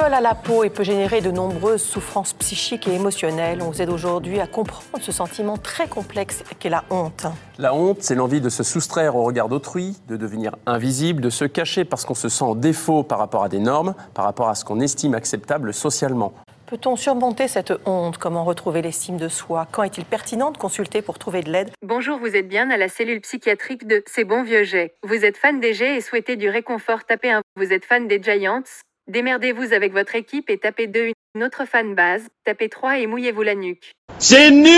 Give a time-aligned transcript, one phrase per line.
[0.00, 3.60] colle à la peau et peut générer de nombreuses souffrances psychiques et émotionnelles.
[3.60, 7.26] On vous aide aujourd'hui à comprendre ce sentiment très complexe qu'est la honte.
[7.58, 11.44] La honte, c'est l'envie de se soustraire au regard d'autrui, de devenir invisible, de se
[11.44, 14.54] cacher parce qu'on se sent en défaut par rapport à des normes, par rapport à
[14.54, 16.32] ce qu'on estime acceptable socialement.
[16.64, 18.16] Peut-on surmonter cette honte?
[18.16, 19.66] Comment retrouver l'estime de soi?
[19.70, 21.72] Quand est-il pertinent de consulter pour trouver de l'aide?
[21.82, 24.94] Bonjour, vous êtes bien à la cellule psychiatrique de C'est bon vieux Jet.
[25.02, 27.42] Vous êtes fan des Jets et souhaitez du réconfort, tapez un.
[27.56, 28.62] Vous êtes fan des Giants
[29.10, 33.42] Démerdez-vous avec votre équipe et tapez 2 une autre fan base, tapez 3 et mouillez-vous
[33.42, 33.96] la nuque.
[34.20, 34.70] C'est nul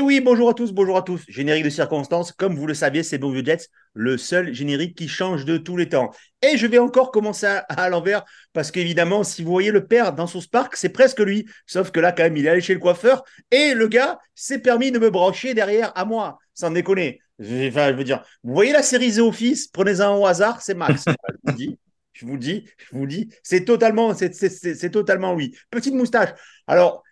[0.00, 1.26] Eh oui, bonjour à tous, bonjour à tous.
[1.28, 5.08] Générique de circonstance, comme vous le saviez, c'est Bon Vieux Jets, le seul générique qui
[5.08, 6.10] change de tous les temps.
[6.40, 10.26] Et je vais encore commencer à, l'envers, parce qu'évidemment, si vous voyez le père dans
[10.26, 11.46] son Spark, c'est presque lui.
[11.66, 14.60] Sauf que là, quand même, il est allé chez le coiffeur, et le gars s'est
[14.60, 17.20] permis de me brancher derrière à moi, sans déconner.
[17.38, 21.04] Enfin, je veux dire, vous voyez la série The Office, prenez-en au hasard, c'est Max.
[21.44, 21.78] je vous dis,
[22.14, 25.54] je vous dis, je vous dis, c'est totalement, c'est totalement oui.
[25.70, 26.30] Petite moustache.
[26.66, 27.02] Alors,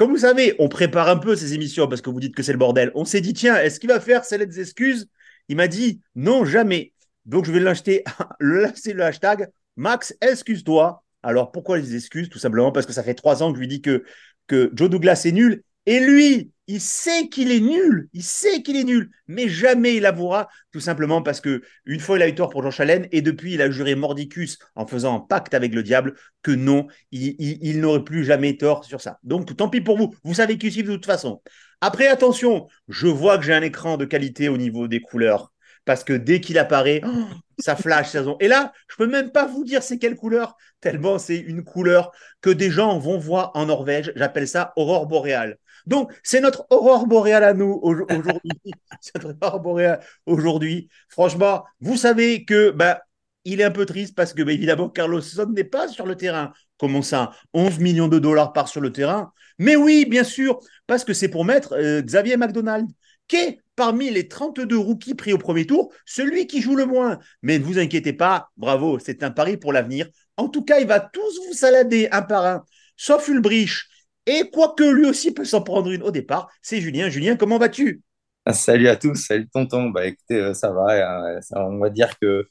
[0.00, 2.52] comme vous savez, on prépare un peu ces émissions parce que vous dites que c'est
[2.52, 2.90] le bordel.
[2.94, 5.10] On s'est dit, tiens, est-ce qu'il va faire celle des excuses?
[5.50, 6.94] Il m'a dit, non, jamais.
[7.26, 8.02] Donc, je vais l'acheter,
[8.40, 11.04] lancer le hashtag Max, excuse-toi.
[11.22, 12.30] Alors, pourquoi les excuses?
[12.30, 14.02] Tout simplement parce que ça fait trois ans que je lui dis que
[14.48, 15.64] Joe Douglas est nul.
[15.84, 20.06] Et lui, il sait qu'il est nul, il sait qu'il est nul, mais jamais il
[20.06, 23.22] avouera, tout simplement parce que une fois il a eu tort pour Jean Chalène, et
[23.22, 27.80] depuis il a juré mordicus en faisant un pacte avec le diable que non, il,
[27.80, 29.18] n'aurait plus jamais tort sur ça.
[29.24, 31.42] Donc tant pis pour vous, vous savez qu'il suit de toute façon.
[31.80, 35.52] Après, attention, je vois que j'ai un écran de qualité au niveau des couleurs,
[35.84, 37.00] parce que dès qu'il apparaît,
[37.58, 38.14] ça flash.
[38.38, 42.12] Et là, je peux même pas vous dire c'est quelle couleur, tellement c'est une couleur
[42.40, 44.12] que des gens vont voir en Norvège.
[44.14, 45.58] J'appelle ça aurore boréale.
[45.86, 48.50] Donc, c'est notre aurore boréale à nous aujourd'hui.
[49.00, 50.88] c'est notre aurore boréale aujourd'hui.
[51.08, 53.02] Franchement, vous savez que bah,
[53.44, 56.16] il est un peu triste parce que, bah, évidemment, Carlos Son n'est pas sur le
[56.16, 56.52] terrain.
[56.78, 57.32] Comment ça?
[57.52, 59.32] 11 millions de dollars par sur le terrain?
[59.58, 62.88] Mais oui, bien sûr, parce que c'est pour mettre euh, Xavier McDonald,
[63.28, 67.18] qui est parmi les 32 rookies pris au premier tour, celui qui joue le moins.
[67.42, 70.08] Mais ne vous inquiétez pas, bravo, c'est un pari pour l'avenir.
[70.36, 72.64] En tout cas, il va tous vous salader un par un,
[72.96, 73.89] sauf Ulbrich,
[74.26, 77.08] et quoique lui aussi peut s'en prendre une au départ, c'est Julien.
[77.08, 78.02] Julien, comment vas-tu?
[78.44, 79.90] Ah, Salut à tous, salut tonton.
[79.90, 81.34] Bah écoutez, euh, ça va.
[81.36, 82.46] Euh, on va dire que euh,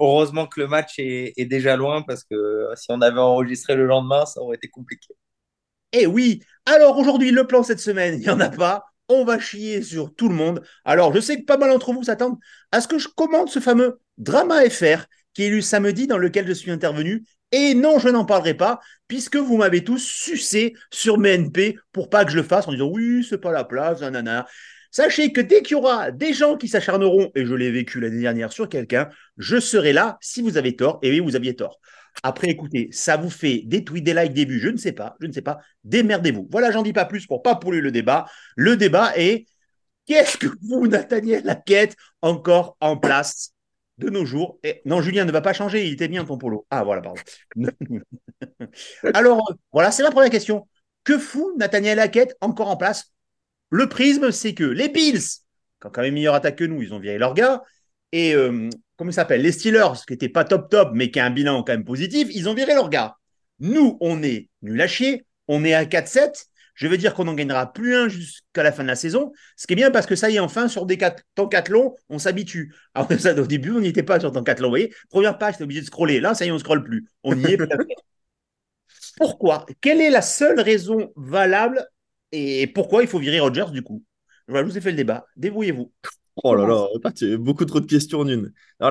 [0.00, 4.26] heureusement que le match est, déjà loin parce que si on avait enregistré le lendemain,
[4.26, 5.14] ça aurait été compliqué.
[5.92, 8.84] Eh oui, alors aujourd'hui, le plan cette semaine, il n'y en a pas.
[9.08, 10.62] On va chier sur tout le monde.
[10.84, 12.38] Alors, je sais que pas mal d'entre vous s'attendent
[12.72, 16.46] à ce que je commande ce fameux Drama FR qui est lu samedi dans lequel
[16.46, 17.24] je suis intervenu
[17.56, 22.10] et non, je n'en parlerai pas, puisque vous m'avez tous sucé sur mes NP pour
[22.10, 24.46] pas que je le fasse en disant oui, c'est pas la place, nanana.
[24.90, 28.20] Sachez que dès qu'il y aura des gens qui s'acharneront, et je l'ai vécu l'année
[28.20, 29.08] dernière sur quelqu'un,
[29.38, 30.98] je serai là si vous avez tort.
[31.00, 31.80] Et oui, vous aviez tort.
[32.22, 35.16] Après, écoutez, ça vous fait des tweets, des likes, des vues, je ne sais pas,
[35.20, 35.58] je ne sais pas.
[35.84, 36.46] Démerdez-vous.
[36.50, 38.26] Voilà, j'en dis pas plus pour pas polluer le débat.
[38.54, 39.46] Le débat est
[40.04, 43.55] qu'est-ce que vous, Nathaniel Laquette, encore en place
[43.98, 44.58] de nos jours.
[44.62, 46.66] Et, non, Julien ne va pas changer, il était bien ton polo.
[46.70, 47.20] Ah, voilà, pardon.
[49.14, 50.68] Alors, voilà, c'est la première question.
[51.04, 53.12] Que fout Nathaniel Hackett encore en place?
[53.70, 55.18] Le prisme, c'est que les Bills,
[55.80, 57.62] qui ont quand même meilleure attaque que nous, ils ont viré leur gars.
[58.12, 59.42] Et euh, comment ça s'appelle?
[59.42, 62.28] Les Steelers, qui n'étaient pas top top, mais qui a un bilan quand même positif,
[62.30, 63.16] ils ont viré leur gars.
[63.58, 66.46] Nous, on est nul à chier, on est à 4-7
[66.76, 69.32] je veux dire qu'on n'en gagnera plus un jusqu'à la fin de la saison.
[69.56, 70.98] Ce qui est bien parce que ça y est, enfin, sur des
[71.34, 72.74] temps 4 longs, on s'habitue.
[72.94, 74.68] Alors, ça, au début, on n'y était pas sur temps 4 longs.
[74.68, 76.20] Vous voyez, première page, c'est obligé de scroller.
[76.20, 77.06] Là, ça y est, on ne scrolle plus.
[77.24, 77.58] On y est.
[79.16, 79.64] pourquoi?
[79.80, 81.86] Quelle est la seule raison valable
[82.30, 84.04] et pourquoi il faut virer Rogers du coup?
[84.48, 85.26] Je vous ai fait le débat.
[85.36, 85.92] Débrouillez-vous.
[86.44, 86.86] Oh là là,
[87.38, 88.52] beaucoup trop de questions en une.
[88.80, 88.90] Non,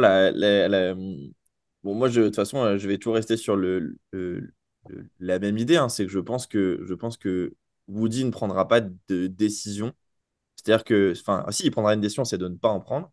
[1.83, 3.95] Bon, moi, de toute façon, je vais toujours rester sur le,
[5.19, 5.77] la même idée.
[5.77, 5.87] Hein.
[5.87, 7.53] c'est que je pense que je pense que
[7.87, 9.93] Woody ne prendra pas de décision.
[10.55, 13.11] C'est-à-dire que, enfin, si il prendra une décision, c'est de ne pas en prendre.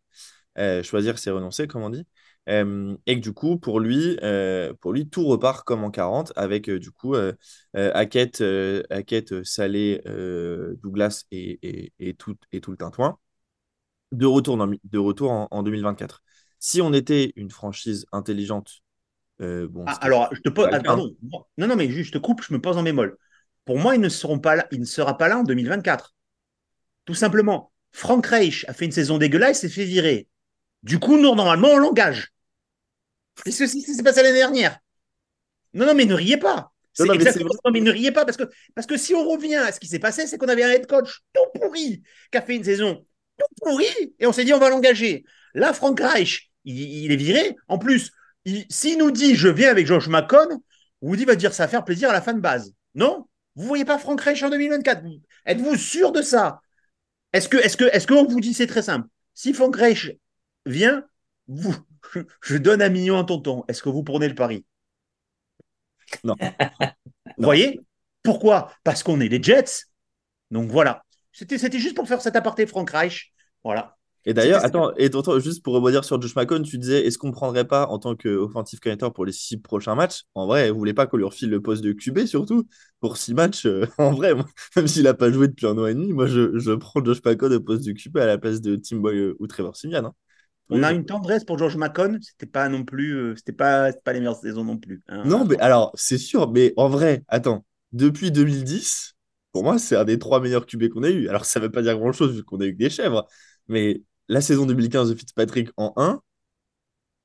[0.59, 2.07] Euh, choisir, c'est renoncer, comme on dit.
[2.49, 6.33] Euh, et que du coup, pour lui, euh, pour lui, tout repart comme en 40
[6.35, 7.15] avec du coup
[7.75, 8.43] Hackett,
[8.91, 10.01] Hackett, Salé,
[10.83, 13.19] Douglas et, et, tout, et tout le tintouin
[14.11, 16.23] de retour, de retour en, 2024.
[16.59, 18.81] Si on était une franchise intelligente,
[19.39, 21.15] bon, ah, alors je te pose, ah, pardon,
[21.59, 23.17] non, non, mais juste, je te coupe, je me pose en bémol.
[23.65, 26.15] Pour moi, ils ne seront pas là, il ne sera pas là en 2024.
[27.05, 27.73] Tout simplement.
[27.93, 30.29] Frank Reich a fait une saison dégueulasse, s'est fait virer.
[30.83, 32.33] Du coup, nous, normalement, on l'engage.
[33.45, 34.79] C'est ce qui s'est passé l'année dernière?
[35.75, 36.73] Non, non, mais ne riez pas.
[36.99, 37.07] Non,
[37.73, 38.45] mais, ne riez pas parce que,
[38.75, 40.87] parce que si on revient à ce qui s'est passé, c'est qu'on avait un head
[40.87, 43.07] coach tout pourri qui a fait une saison
[43.39, 45.25] tout pourri et on s'est dit on va l'engager.
[45.55, 47.57] Là, Frank Reich, il, est viré.
[47.69, 48.13] En plus,
[48.69, 50.63] s'il nous dit je viens avec George McCon,
[51.01, 52.75] Woody va dire ça va faire plaisir à la fan base.
[52.95, 53.27] Non?
[53.55, 55.05] Vous voyez pas Frank Reich en 2024
[55.47, 56.61] Êtes-vous sûr de ça?
[57.33, 59.09] Est-ce que, est-ce que, est-ce qu'on vous dit c'est très simple?
[59.35, 60.13] Si Frank Reich
[60.67, 61.05] vient,
[61.49, 61.75] vous,
[62.43, 63.65] je donne un million à tonton.
[63.69, 64.65] Est-ce que vous prenez le pari?
[66.25, 66.37] Non.
[67.39, 67.81] Vous voyez?
[68.23, 68.73] Pourquoi?
[68.85, 69.87] Parce qu'on est les Jets.
[70.51, 71.05] Donc voilà.
[71.33, 73.33] C'était, c'était juste pour faire cet aparté Frank Reich.
[73.65, 73.97] Voilà.
[74.25, 75.11] Et d'ailleurs, attends, et
[75.41, 78.15] juste pour rebondir sur Josh McCone, tu disais, est-ce qu'on ne prendrait pas en tant
[78.15, 81.51] qu'offensive coordinator pour les six prochains matchs En vrai, vous voulez pas qu'on lui refile
[81.51, 82.67] le poste de QB surtout
[83.01, 84.35] pour six matchs euh, En vrai,
[84.77, 87.21] même s'il n'a pas joué depuis un an et demi, moi je, je prends Josh
[87.25, 90.05] McCone au poste de QB à la place de Tim Boy euh, ou Trevor Simian.
[90.05, 90.15] Hein.
[90.71, 94.13] On a une tendresse pour George McCone, c'était pas non plus, euh, c'était pas, pas
[94.13, 95.03] les meilleures saisons non plus.
[95.09, 95.23] Hein.
[95.27, 99.15] Non, mais alors c'est sûr, mais en vrai, attends, depuis 2010,
[99.53, 101.29] pour moi, c'est un des trois meilleurs QB qu'on a eu.
[101.29, 103.27] Alors ça veut pas dire grand chose vu qu'on a eu des chèvres,
[103.69, 104.03] mais
[104.33, 106.21] la saison 2015 de Fitzpatrick en 1,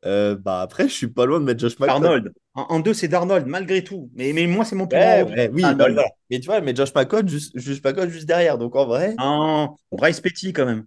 [0.05, 2.05] euh, bah après, je suis pas loin de mettre Josh McCown.
[2.05, 2.33] Arnold.
[2.53, 4.09] En 2, c'est Darnold, malgré tout.
[4.13, 4.99] Mais, mais moi, c'est mon plus
[5.51, 5.87] oui, bah,
[6.29, 8.57] Mais tu vois, mais Josh McCown juste, juste, juste derrière.
[8.57, 9.15] Donc en vrai.
[9.91, 10.85] Bryce Petty, quand même.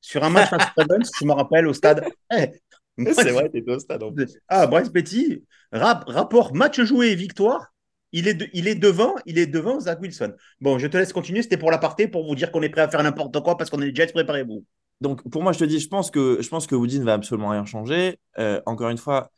[0.00, 2.04] Sur un match face je me rappelle au stade.
[2.30, 4.02] C'est vrai, t'étais au stade.
[4.02, 4.14] En
[4.48, 7.72] Ah, Bryce Petty, rapport match joué et victoire.
[8.12, 10.34] Il est, il est devant, il est devant Zach Wilson.
[10.60, 11.42] Bon, je te laisse continuer.
[11.42, 13.70] C'était pour la partie pour vous dire qu'on est prêt à faire n'importe quoi parce
[13.70, 14.12] qu'on est les Jets.
[14.12, 14.64] Préparez-vous
[15.00, 17.14] donc pour moi, je te dis, je pense que, je pense que Woody ne va
[17.14, 18.18] absolument rien changer.
[18.38, 19.30] Euh, encore une fois,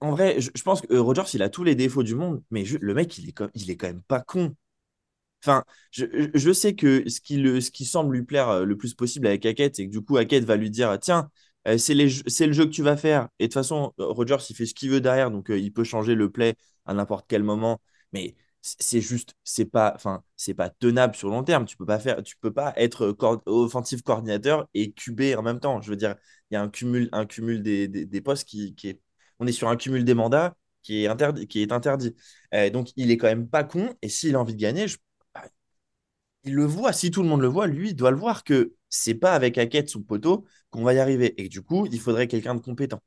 [0.00, 2.64] en vrai, je, pense que euh, Rogers, il a tous les défauts du monde, mais
[2.64, 4.54] le mec, il est, il est quand même pas con.
[5.44, 8.94] Enfin, je, sais que ce qui, le, ce qui semble lui plaire euh, le plus
[8.94, 11.30] possible avec Hackett, c'est que du coup, Hackett va lui dire Tiens,
[11.78, 12.08] c'est le
[12.52, 13.28] jeu que tu vas faire.
[13.38, 16.14] Et de toute façon, Rogers, il fait ce qu'il veut derrière, donc il peut changer
[16.14, 16.54] le play
[16.86, 17.80] à n'importe quel moment.
[18.12, 21.66] Mais c'est juste c'est pas enfin c'est pas tenable sur long terme.
[21.66, 23.16] Tu peux pas faire tu peux pas être
[23.46, 25.80] offensive coordinateur et QB en même temps.
[25.80, 26.14] Je veux dire
[26.50, 29.00] il y a un cumul un cumul des, des, postes qui, qui, est
[29.40, 32.14] on est sur un cumul des mandats qui est interdit qui est interdit.
[32.54, 34.86] Euh, donc il est quand même pas con et s'il a envie de gagner
[35.34, 35.42] bah,
[36.44, 36.92] il le voit.
[36.92, 39.58] Si tout le monde le voit lui il doit le voir que c'est pas avec
[39.58, 41.34] Hackett sous poteau qu'on va y arriver.
[41.42, 43.02] Et du coup il faudrait quelqu'un de compétent.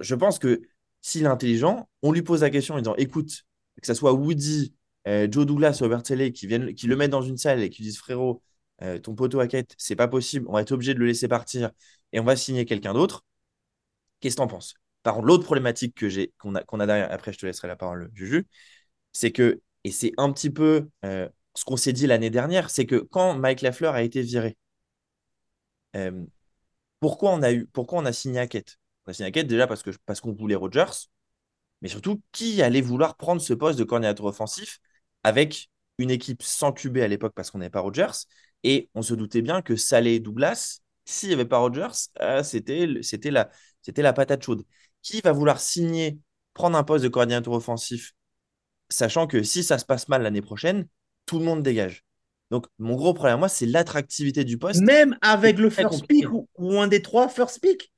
[0.00, 0.62] Je pense que
[1.00, 3.44] s'il est intelligent on lui pose la question en disant écoute
[3.80, 4.74] que ce soit Woody,
[5.06, 7.82] euh, Joe Douglas, Robert Telley, qui, viennent, qui le mettent dans une salle et qui
[7.82, 8.42] disent frérot,
[8.82, 11.28] euh, ton poteau à quête, c'est pas possible, on va être obligé de le laisser
[11.28, 11.70] partir
[12.12, 13.24] et on va signer quelqu'un d'autre.
[14.20, 14.74] Qu'est-ce que tu en penses?
[15.02, 17.68] Par contre, l'autre problématique que j'ai, qu'on a, qu'on a derrière, après je te laisserai
[17.68, 18.46] la parole, Juju,
[19.12, 22.86] c'est que, et c'est un petit peu euh, ce qu'on s'est dit l'année dernière, c'est
[22.86, 24.56] que quand Mike Lafleur a été viré,
[27.00, 28.78] pourquoi on a eu, pourquoi on a signé Hackett?
[29.06, 31.08] On a signé déjà parce que parce qu'on voulait Rogers,
[31.82, 34.80] mais surtout, qui allait vouloir prendre ce poste de coordinateur offensif
[35.22, 38.26] avec une équipe sans QB à l'époque parce qu'on n'avait pas Rodgers?
[38.64, 42.42] Et on se doutait bien que Salé et Douglas, s'il n'y avait pas Rodgers, euh,
[42.42, 42.86] c'était,
[43.30, 43.50] la,
[43.82, 44.64] c'était la patate chaude.
[45.02, 46.18] Qui va vouloir signer,
[46.54, 48.12] prendre un poste de coordinateur offensif,
[48.88, 50.88] sachant que si ça se passe mal l'année prochaine,
[51.26, 52.04] tout le monde dégage?
[52.50, 54.80] Donc, mon gros problème, moi, c'est l'attractivité du poste.
[54.80, 56.26] Même avec le first pick
[56.56, 57.92] ou, un des trois first pick.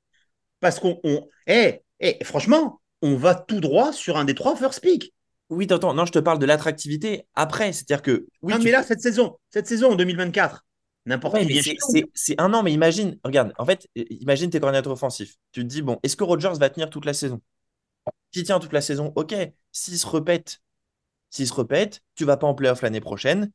[0.58, 1.00] Parce qu'on.
[1.04, 1.28] On...
[1.46, 5.12] Eh, eh, franchement, on va tout droit sur un des trois first pick.
[5.48, 5.94] Oui, t'entends.
[5.94, 7.72] Non, je te parle de l'attractivité après.
[7.72, 8.26] C'est-à-dire que.
[8.42, 10.64] Oui, mais là, cette saison, cette saison en 2024,
[11.06, 15.36] n'importe qui C'est un an, mais imagine, regarde, en fait, imagine tes coordinateurs offensifs.
[15.50, 17.40] Tu te dis, bon, est-ce que Rogers va tenir toute la saison?
[18.32, 19.34] S'il tient toute la saison, ok.
[19.72, 20.60] S'il se répète,
[21.30, 23.50] s'il se répète, tu vas pas en playoff l'année prochaine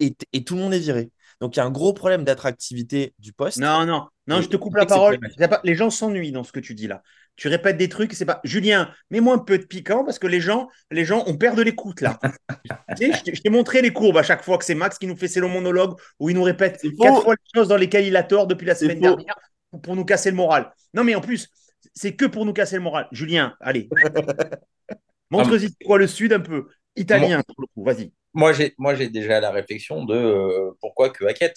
[0.00, 1.10] et, et, tout le monde est viré.
[1.40, 3.58] Donc il y a un gros problème d'attractivité du poste.
[3.58, 5.18] Non, non, non, je te coupe la parole.
[5.64, 7.02] Les gens s'ennuient dans ce que tu dis là
[7.36, 8.40] tu répètes des trucs, c'est pas.
[8.44, 11.62] Julien, mets-moi un peu de piquant parce que les gens, les gens, on perd de
[11.62, 12.20] l'écoute là.
[13.00, 15.40] je t'ai montré les courbes à chaque fois que c'est Max qui nous fait ses
[15.40, 18.46] longs monologues où il nous répète quatre fois les choses dans lesquelles il a tort
[18.46, 19.38] depuis la semaine dernière
[19.82, 20.72] pour nous casser le moral.
[20.94, 21.48] Non, mais en plus,
[21.94, 23.08] c'est que pour nous casser le moral.
[23.12, 23.88] Julien, allez.
[25.30, 26.68] Montre-y quoi le Sud un peu?
[26.94, 28.12] Italien, pour le coup, vas-y.
[28.34, 31.54] Moi, j'ai, moi, j'ai déjà la réflexion de euh, pourquoi que Hackett?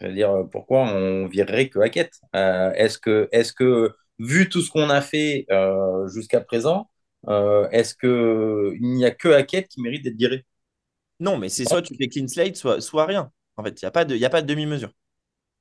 [0.00, 2.12] Je veux dire, pourquoi on virerait que Hackett?
[2.34, 6.90] Euh, Est-ce que, est-ce que vu tout ce qu'on a fait euh, jusqu'à présent,
[7.28, 10.44] euh, est-ce qu'il n'y a que Hackett qui mérite d'être viré?
[11.18, 13.30] Non, mais c'est soit tu fais clean slate, soit, soit rien.
[13.56, 14.92] En fait, il n'y a pas de, de demi-mesure.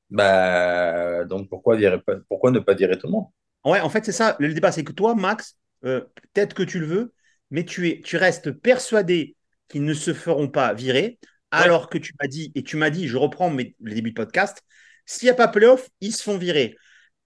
[0.09, 3.25] Bah, donc pourquoi, virer, pourquoi ne pas virer tout le monde?
[3.65, 4.35] Ouais, en fait, c'est ça.
[4.39, 6.01] Le débat, c'est que toi, Max, euh,
[6.33, 7.13] peut-être que tu le veux,
[7.51, 9.35] mais tu, es, tu restes persuadé
[9.67, 11.19] qu'ils ne se feront pas virer,
[11.51, 14.15] alors que tu m'as dit, et tu m'as dit, je reprends mes, le début de
[14.15, 14.63] podcast,
[15.05, 16.75] s'il n'y a pas playoff, ils se font virer.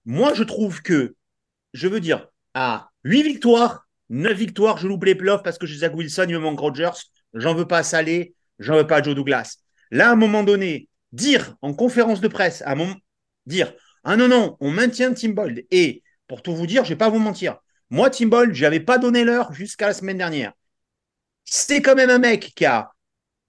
[0.04, 1.14] Moi, je trouve que
[1.74, 5.78] je veux dire, à 8 victoires, 9 victoires, je loupe les playoffs parce que j'ai
[5.78, 6.92] Zach Wilson, il me manque Rodgers,
[7.34, 9.58] j'en veux pas à Salé, j'en veux pas à Joe Douglas.
[9.90, 12.94] Là, à un moment donné, dire en conférence de presse, à un moment,
[13.46, 15.66] dire Ah non, non, on maintient Tim Boyd.
[15.70, 17.58] Et pour tout vous dire, je ne vais pas vous mentir.
[17.90, 20.52] Moi, Tim Boyd, je n'avais pas donné l'heure jusqu'à la semaine dernière.
[21.44, 22.92] C'est quand même un mec qui a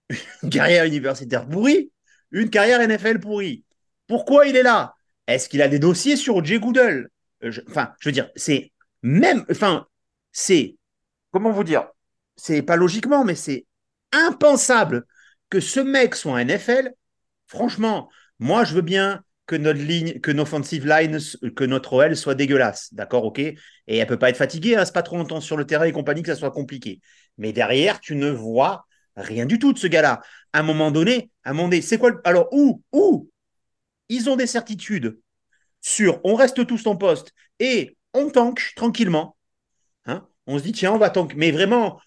[0.43, 1.91] une carrière universitaire pourrie,
[2.31, 3.63] une carrière NFL pourrie.
[4.07, 4.95] Pourquoi il est là?
[5.27, 7.09] Est-ce qu'il a des dossiers sur Jay Goodell
[7.45, 8.71] euh, Enfin, je veux dire, c'est
[9.01, 9.87] même, enfin,
[10.31, 10.77] c'est,
[11.31, 11.87] comment vous dire?
[12.35, 13.65] C'est pas logiquement, mais c'est
[14.11, 15.05] impensable
[15.49, 16.93] que ce mec soit un NFL.
[17.47, 18.09] Franchement,
[18.39, 21.19] moi, je veux bien que notre ligne, que offensive line,
[21.55, 23.39] que notre OL soit dégueulasse, d'accord, ok?
[23.39, 25.91] Et elle peut pas être fatiguée, elle reste pas trop longtemps sur le terrain et
[25.91, 26.99] compagnie, que ça soit compliqué.
[27.37, 30.21] Mais derrière, tu ne vois rien du tout de ce gars-là.
[30.53, 33.29] À un moment donné, à un moment donné, c'est quoi Alors, où Où?
[34.09, 35.19] Ils ont des certitudes
[35.85, 39.37] sur on reste tous en poste et on tank tranquillement.
[40.07, 42.01] Hein on se dit, tiens, on va tank, mais vraiment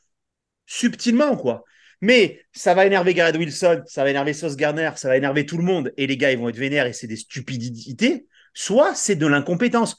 [0.67, 1.63] subtilement, quoi.
[2.01, 5.57] Mais ça va énerver Garrett Wilson, ça va énerver Sauce Garner, ça va énerver tout
[5.57, 8.27] le monde, et les gars, ils vont être vénères et c'est des stupidités.
[8.53, 9.97] Soit c'est de l'incompétence.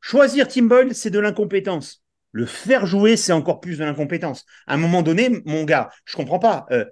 [0.00, 2.02] Choisir Tim Boyle, c'est de l'incompétence.
[2.32, 4.44] Le faire jouer, c'est encore plus de l'incompétence.
[4.66, 6.66] À un moment donné, mon gars, je comprends pas.
[6.72, 6.84] Euh,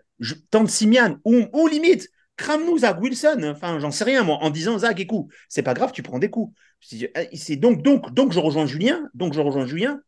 [0.50, 3.42] tente Simian, ou, limite, crame-nous Zach Wilson.
[3.44, 6.30] Enfin, j'en sais rien, moi, en disant Zach, écoute, c'est pas grave, tu prends des
[6.30, 6.56] coups.
[6.80, 9.10] C'est donc, donc, donc, je rejoins Julien.
[9.12, 10.00] Donc, je rejoins Julien.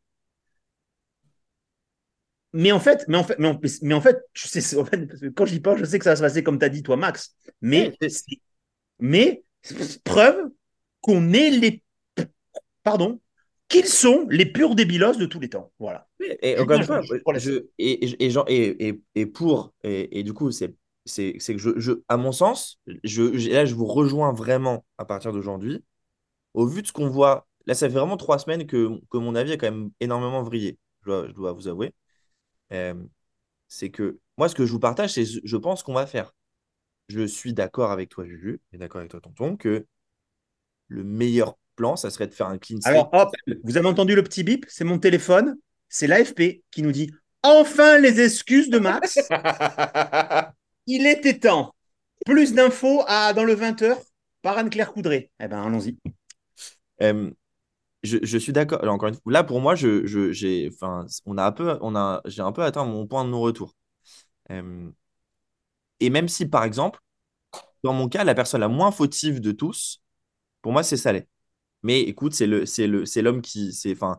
[2.52, 5.08] Mais en fait, mais en fait, mais en, mais en fait, je sais, en fait,
[5.36, 6.96] quand j'y pense, je sais que ça va se passer comme tu as dit, toi,
[6.96, 7.36] Max.
[7.60, 7.96] Mais,
[8.98, 9.44] mais
[10.04, 10.48] preuve
[11.00, 11.82] qu'on est les.
[12.82, 13.20] Pardon,
[13.68, 15.70] qu'ils sont les purs débilos de tous les temps.
[15.78, 16.08] Voilà.
[16.42, 21.58] Et, encore une fois, je, et, et, et, pour, et, du coup, c'est c'est que
[21.58, 25.84] je, je, à mon sens, je, là, je vous rejoins vraiment à partir d'aujourd'hui.
[26.54, 29.34] Au vu de ce qu'on voit, là, ça fait vraiment trois semaines que, que mon
[29.34, 31.94] avis a quand même énormément vrillé, je dois, je dois vous avouer.
[32.72, 32.94] Euh,
[33.68, 36.34] c'est que moi, ce que je vous partage, c'est je pense qu'on va faire.
[37.08, 39.86] Je suis d'accord avec toi, Juju, et d'accord avec toi, Tonton, que
[40.88, 43.30] le meilleur plan, ça serait de faire un clean Alors, hop,
[43.64, 44.66] vous avez entendu le petit bip?
[44.68, 45.56] C'est mon téléphone.
[45.88, 47.10] C'est l'AFP qui nous dit
[47.42, 49.18] enfin les excuses de Max.
[50.92, 51.72] Il était temps.
[52.26, 53.96] Plus d'infos à, dans le 20h
[54.42, 55.30] par Anne-Claire Coudray.
[55.38, 55.96] Eh bien, allons-y.
[57.00, 57.30] Euh,
[58.02, 58.82] je, suis d'accord.
[58.88, 60.68] Encore une fois, là pour moi, je, j'ai,
[61.26, 63.76] on a un peu, on a, j'ai un peu atteint mon point de non-retour.
[64.50, 64.90] Euh,
[66.00, 66.98] et même si, par exemple,
[67.84, 70.02] dans mon cas, la personne la moins fautive de tous,
[70.60, 71.28] pour moi, c'est Salé.
[71.84, 74.18] Mais écoute, c'est le, c'est le, c'est l'homme qui, c'est, enfin,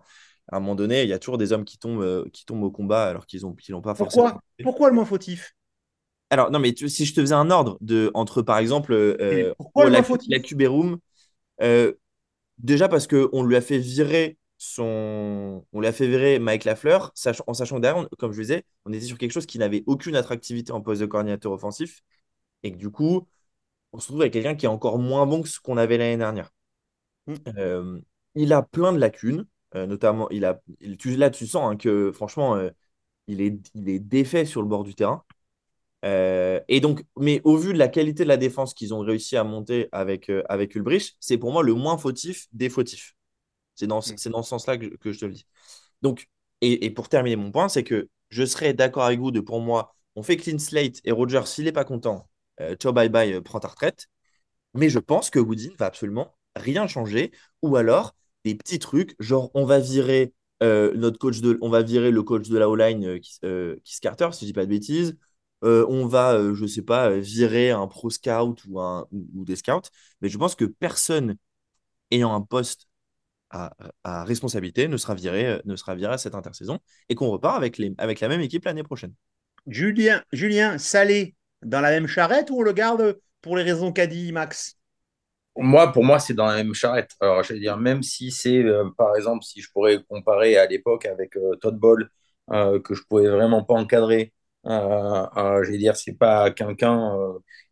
[0.49, 2.63] à un moment donné, il y a toujours des hommes qui tombent, euh, qui tombent
[2.63, 4.29] au combat alors qu'ils ont, qu'ils n'ont pas Pourquoi?
[4.29, 4.41] forcément.
[4.63, 5.53] Pourquoi le moins fautif?
[6.31, 9.89] Alors non, mais si je te faisais un ordre de entre, par exemple, euh, pourquoi
[9.89, 10.97] la, la Cuberoom,
[11.61, 11.93] euh,
[12.57, 17.11] déjà parce qu'on lui a fait virer son, on lui a fait virer Mike Lafleur,
[17.47, 19.83] en sachant que derrière, comme je le disais, on était sur quelque chose qui n'avait
[19.87, 22.01] aucune attractivité en poste de coordinateur offensif
[22.63, 23.27] et que du coup,
[23.91, 26.17] on se retrouve avec quelqu'un qui est encore moins bon que ce qu'on avait l'année
[26.17, 26.51] dernière.
[27.27, 27.33] Mm.
[27.57, 27.99] Euh,
[28.35, 29.45] il a plein de lacunes,
[29.75, 30.61] euh, notamment, il a,
[30.97, 32.69] tu, là, tu sens hein, que franchement, euh,
[33.27, 35.23] il, est, il est défait sur le bord du terrain.
[36.03, 39.43] Et donc, mais au vu de la qualité de la défense qu'ils ont réussi à
[39.43, 43.15] monter avec, avec Ulbrich, c'est pour moi le moins fautif des fautifs.
[43.75, 44.29] C'est dans, mm.
[44.31, 45.45] dans ce sens-là que, que, je te le dis.
[46.01, 46.27] Donc,
[46.61, 49.61] et, et pour terminer mon point, c'est que je serais d'accord avec vous de pour
[49.61, 52.27] moi, on fait clean slate et Roger, s'il n'est pas content,
[52.75, 54.07] ciao bye bye, prends ta retraite.
[54.73, 57.31] Mais je pense que Woodin va absolument rien changer.
[57.61, 58.15] Ou alors
[58.45, 62.23] des petits trucs, genre on va virer euh, notre coach de, on va virer le
[62.23, 65.17] coach de la O-line euh, qui, euh, qui Carter, si je dis pas de bêtises.
[65.61, 69.89] On va, je sais pas, virer un pro scout ou, un, ou, des scouts.
[70.21, 71.35] Mais je pense que personne
[72.11, 72.87] ayant un poste
[73.49, 77.57] à, à, responsabilité ne sera viré, ne sera viré à cette intersaison et qu'on repart
[77.57, 79.13] avec, les, avec la même équipe l'année prochaine.
[79.67, 84.07] Julien, Julien, Salé, dans la même charrette ou on le garde pour les raisons qu'a
[84.07, 84.77] dit Max?
[85.57, 87.11] Moi, pour moi, c'est dans la même charrette.
[87.19, 90.65] Alors, je veux dire, même si c'est, euh, par exemple, si je pourrais comparer à
[90.65, 92.09] l'époque avec euh, Todd Ball,
[92.51, 94.33] euh, que je pouvais vraiment pas encadrer,
[94.65, 97.13] je veux dire, c'est pas quelqu'un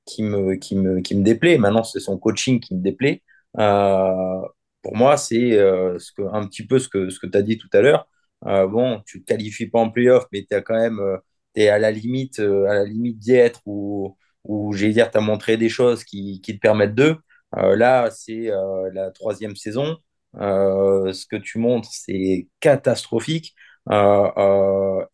[0.05, 1.58] qui, me, qui, me, qui me déplaît.
[1.58, 3.24] Maintenant, c'est son coaching qui me déplaît.
[3.53, 7.81] pour moi, c'est un petit peu ce que, ce que tu as dit tout à
[7.81, 8.08] l'heure.
[8.43, 11.00] bon, tu ne te qualifies pas en playoff, mais tu quand même
[11.55, 15.22] es à la limite, à la limite d'y être ou, ou j'ai dire, tu as
[15.22, 17.17] montré des choses qui, qui te permettent d'eux.
[17.58, 19.98] Euh, là, c'est euh, la troisième saison.
[20.36, 23.55] Euh, ce que tu montres, c'est catastrophique.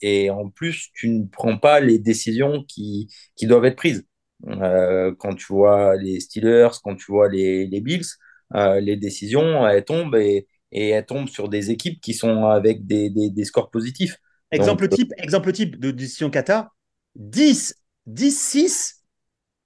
[0.01, 4.05] Et en plus, tu ne prends pas les décisions qui, qui doivent être prises.
[4.46, 8.05] quand tu vois les Steelers, quand tu vois les, les Bills,
[8.53, 13.10] les décisions, elles tombent et, et, elles tombent sur des équipes qui sont avec des,
[13.10, 14.17] des, des scores positifs.
[14.51, 16.72] Exemple, type, exemple type de décision kata
[17.15, 19.03] 10, 10, 6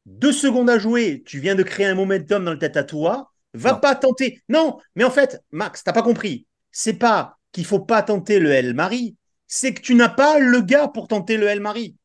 [0.05, 3.31] deux secondes à jouer, tu viens de créer un momentum dans le tête à toi,
[3.53, 3.75] va Non.
[3.75, 4.41] pas tenter.
[4.49, 6.47] Non, mais en fait, Max, t'as pas compris.
[6.71, 9.15] C'est pas qu'il faut pas tenter le El Marie,
[9.47, 11.95] c'est que tu n'as pas le gars pour tenter le El Marie.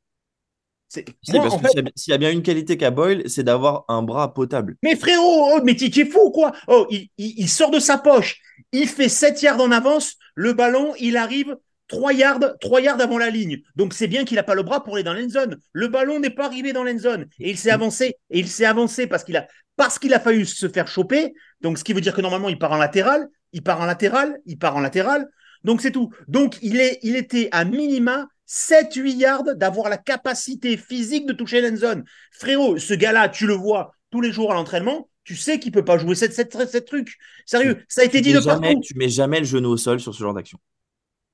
[0.88, 3.84] C'est- parce en que fait- s'il y a- bien une qualité qu'a Boyle, c'est d'avoir
[3.88, 4.76] un bras potable.
[4.82, 6.52] Mais frérot, oh, mais tu es fou ou quoi?
[6.68, 10.52] Oh, il, il- il sort de sa poche, il fait 7 yards en avance, le
[10.52, 11.56] ballon, il arrive
[11.88, 13.60] 3 yards, 3 yards avant la ligne.
[13.74, 15.58] Donc c'est bien qu'il n'a pas le bras pour aller dans l'endzone.
[15.72, 17.26] Le ballon n'est pas arrivé dans l'endzone.
[17.40, 18.16] Et il s'est avancé.
[18.30, 19.46] Et il s'est avancé parce qu'il a,
[19.76, 21.34] parce qu'il a failli se faire choper.
[21.60, 24.38] Donc ce qui veut dire que normalement, il part en latéral, il part en latéral,
[24.44, 25.28] il part en latéral.
[25.64, 26.10] Donc c'est tout.
[26.28, 31.62] Donc il, est, il était à minima 7-8 yards d'avoir la capacité physique de toucher
[31.62, 32.04] l'endzone.
[32.32, 35.84] Frérot, ce gars-là, tu le vois tous les jours à l'entraînement, tu sais qu'il peut
[35.84, 37.16] pas jouer cette, cette, cette truc.
[37.46, 38.62] Sérieux, ça a été dit de partout.
[38.64, 40.58] jamais, tu mets jamais le genou au sol sur ce genre d'action.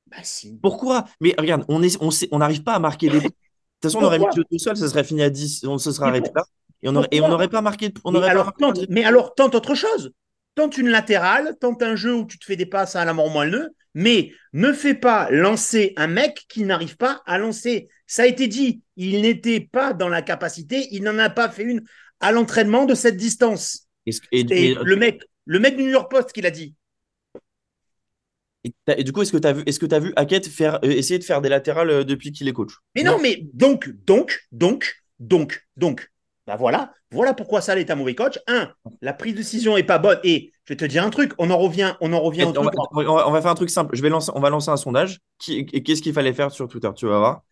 [0.07, 0.59] Bah si.
[0.62, 1.05] Pourquoi?
[1.21, 3.19] Mais regarde, on est, on sait- on n'arrive pas à marquer buts.
[3.19, 3.35] De toute
[3.83, 5.93] façon, on aurait mis le genou au sol, ça serait fini à 10, on se
[5.93, 6.43] serait arrêté là.
[6.83, 7.93] Et on n'aurait pas marqué.
[8.05, 10.12] On Mais pas alors, marqué tente, mais alors, tente autre chose.
[10.54, 13.30] Tente une latérale, tente un jeu où tu te fais des passes à la mort
[13.30, 17.88] moelleux, mais ne fais pas lancer un mec qui n'arrive pas à lancer.
[18.07, 21.62] Ça a été dit, il n'était pas dans la capacité, il n'en a pas fait
[21.62, 21.83] une
[22.21, 23.88] à l'entraînement de cette distance.
[24.33, 26.75] Et, le mec, le mec du New York Post qui l'a dit.
[28.64, 30.90] et du coup, est-ce que tu as vu, est-ce que tu vu Hackett faire, euh,
[30.90, 32.73] essayer de faire des latérales euh, depuis qu'il est coach?
[32.95, 36.10] Mais non, mais donc, donc, donc, donc, donc.
[36.50, 38.40] Bah voilà, voilà pourquoi ça est un mauvais coach.
[38.49, 40.19] Un, la prise de décision est pas bonne.
[40.25, 42.64] Et je vais te dire un truc, on en revient, on en revient au on,
[42.64, 42.73] va,
[43.28, 43.95] on va- faire un truc simple.
[43.95, 45.21] Je vais lancer, on va lancer un sondage.
[45.38, 47.42] Qui, qu'est-ce qu'il fallait faire sur Twitter Tu vas voir.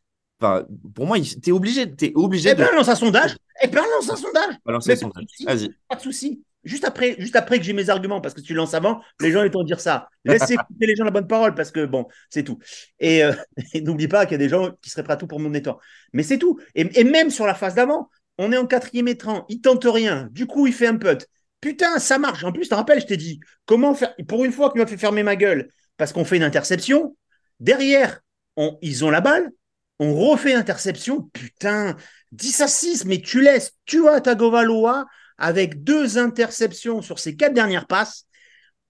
[0.41, 0.65] Enfin,
[0.97, 3.37] pour moi, t'es obligé, t'es obligé Eh de ben, lance un sondage.
[3.63, 4.57] Eh ben, lance un sondage.
[4.67, 5.25] on va lancer pas sondage.
[5.47, 5.71] Vas-y.
[5.89, 6.43] Pas de souci.
[6.65, 9.31] Juste après, juste après que j'ai mes arguments, parce que si tu lances avant, les
[9.31, 10.09] gens ils vont dire ça.
[10.25, 12.59] Laisse écouter les gens la bonne parole, parce que bon, c'est tout.
[12.99, 13.33] Et, euh,
[13.75, 15.55] et n'oublie pas qu'il y a des gens qui seraient prêts à tout pour mon
[15.55, 15.79] étang.
[16.13, 16.59] Mais c'est tout.
[16.75, 20.29] Et, et même sur la phase d'avant, on est en quatrième étrange, il tente rien.
[20.33, 21.27] Du coup, il fait un putt.
[21.61, 22.45] Putain, ça marche.
[22.45, 24.87] En plus, tu te rappelles, je t'ai dit, comment faire Pour une fois qu'il m'a
[24.87, 27.17] fait fermer ma gueule, parce qu'on fait une interception,
[27.61, 28.21] derrière,
[28.57, 29.51] on, ils ont la balle,
[29.99, 31.23] on refait interception.
[31.33, 31.97] Putain,
[32.33, 37.87] 10 à 6, mais tu laisses Tua Tagovailoa avec deux interceptions sur ses quatre dernières
[37.87, 38.27] passes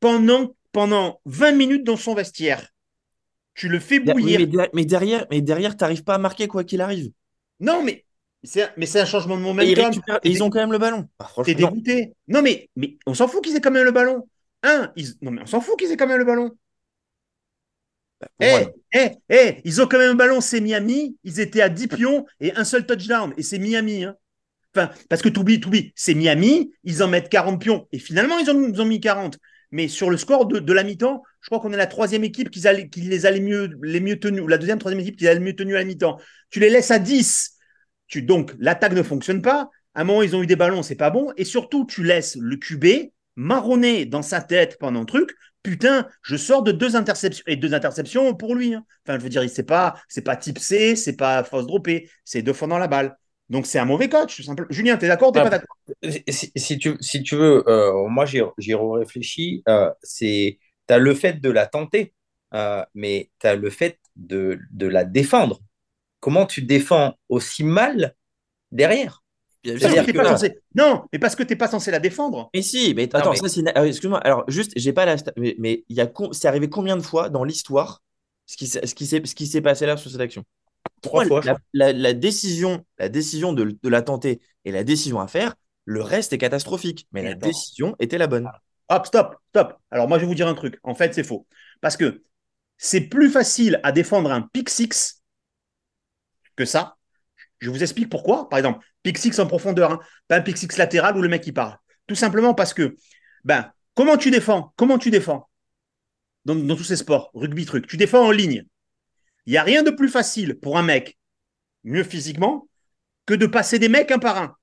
[0.00, 2.68] pendant, pendant 20 minutes dans son vestiaire.
[3.54, 4.40] Tu le fais Oui, bouillir.
[4.40, 7.10] mais, der- mais derrière, mais derrière, t'arrives pas à marquer quoi qu'il arrive.
[7.60, 8.04] Non, mais
[8.76, 9.84] mais c'est un changement de Et ils, momentum.
[9.86, 11.08] récupèrent- et ils ont quand même le ballon.
[11.18, 12.14] Ah, T'es dégoûté.
[12.28, 14.28] Non, mais, mais on s'en fout qu'ils aient quand même le ballon.
[14.62, 15.14] Un, ils...
[15.22, 16.50] non, mais on s'en fout qu'ils aient quand même le ballon.
[16.50, 16.58] pour
[18.40, 21.16] Eh, eh, eh, ils ont quand même un ballon, c'est Miami.
[21.24, 23.32] Ils étaient à 10 pions et un seul touchdown.
[23.36, 24.04] Et c'est Miami.
[24.04, 24.16] Hein.
[24.74, 26.72] Enfin, parce que t'oublies, t'oublies, c'est Miami.
[26.84, 27.88] Ils en mettent 40 pions.
[27.92, 29.38] Et finalement, ils en ils ont mis 40.
[29.70, 32.50] Mais sur le score de, de la mi-temps, je crois qu'on est la troisième équipe
[32.50, 32.60] qui
[33.02, 35.34] les a les mieux, les mieux tenus, ou la deuxième, troisième équipe qui les a
[35.34, 36.18] les mieux tenus à la mi-temps.
[36.50, 37.57] Tu les laisses à 10.
[38.08, 39.70] Tu, donc, l'attaque ne fonctionne pas.
[39.94, 41.32] À un moment, ils ont eu des ballons, c'est pas bon.
[41.36, 45.30] Et surtout, tu laisses le QB marronner dans sa tête pendant le truc.
[45.62, 48.74] Putain, je sors de deux interceptions et deux interceptions pour lui.
[48.74, 48.84] hein.
[49.06, 52.42] Enfin, je veux dire, c'est pas, c'est pas type C, c'est pas fausse droppée, c'est
[52.42, 53.16] deux fois dans la balle.
[53.50, 54.36] Donc c'est un mauvais coach.
[54.36, 54.68] tout simplement.
[54.70, 55.76] Julien, t'es d'accord, t'es Ah, pas d'accord?
[56.28, 60.98] Si, si tu, si tu veux, euh, moi j'ai j'ai réfléchi, euh, c'est tu as
[60.98, 62.14] le fait de la tenter,
[62.54, 65.60] euh, mais tu as le fait de, de la défendre.
[66.20, 68.14] Comment tu défends aussi mal
[68.72, 69.22] derrière
[69.64, 70.30] bien Parce sûr que que t'es pas non.
[70.36, 72.48] censé- Non, mais parce que t'es pas censé la défendre.
[72.54, 73.60] Mais si, mais attends, mais- ça c'est.
[73.60, 75.16] une- ah, Excuse-moi, alors juste, j'ai pas la.
[75.36, 78.02] Mais, mais il y a con- c'est arrivé combien de fois dans l'histoire
[78.46, 80.44] ce qui, s'est- ce qui s'est ce qui s'est passé là sur cette action?
[81.02, 85.20] Trois fois, la, la- la décision, la décision de, de la tenter et la décision
[85.20, 85.54] à faire,
[85.84, 87.06] le reste est catastrophique.
[87.12, 87.46] Mais la Attends.
[87.46, 88.48] décision était la bonne.
[88.88, 89.74] Hop, stop, stop.
[89.90, 90.78] Alors moi, je vais vous dire un truc.
[90.82, 91.46] En fait, c'est faux.
[91.80, 92.22] Parce que
[92.78, 95.17] c'est plus facile à défendre un pick six
[96.58, 96.96] que ça.
[97.60, 98.48] Je vous explique pourquoi.
[98.48, 100.00] Par exemple, pick six en profondeur, hein.
[100.26, 101.76] pas un pick six latéral où le mec il parle.
[102.06, 102.96] Tout simplement parce que,
[103.44, 105.48] ben, comment tu défends Comment tu défends
[106.44, 107.86] dans, dans tous ces sports, rugby, truc?
[107.86, 108.64] Tu défends en ligne.
[109.46, 111.16] Il n'y a rien de plus facile pour un mec,
[111.84, 112.68] mieux physiquement,
[113.24, 114.56] que de passer des mecs un par un.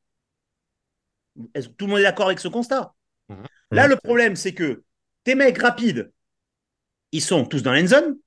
[1.53, 2.93] Est-ce que tout le monde est d'accord avec ce constat?
[3.71, 4.84] Là, le problème, c'est que
[5.23, 6.12] tes mecs rapides,
[7.12, 8.17] ils sont tous dans l'end zone,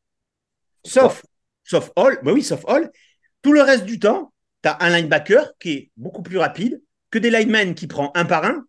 [0.85, 1.25] sauf,
[1.65, 2.19] sauf Hall.
[2.23, 2.91] Bah oui, sauf Hall.
[3.43, 7.19] Tout le reste du temps, tu as un linebacker qui est beaucoup plus rapide que
[7.19, 8.65] des linemen qui prend un par un.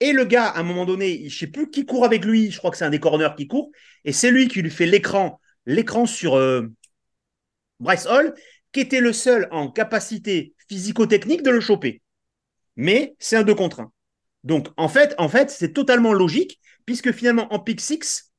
[0.00, 2.58] Et le gars, à un moment donné, je sais plus qui court avec lui, je
[2.58, 3.70] crois que c'est un des corners qui court,
[4.04, 6.68] et c'est lui qui lui fait l'écran, l'écran sur euh,
[7.80, 8.34] Bryce Hall,
[8.72, 12.00] qui était le seul en capacité physico-technique de le choper.
[12.76, 13.92] Mais c'est un 2 contre 1.
[14.44, 18.32] Donc, en fait, en fait c'est totalement logique, puisque finalement, en pick 6,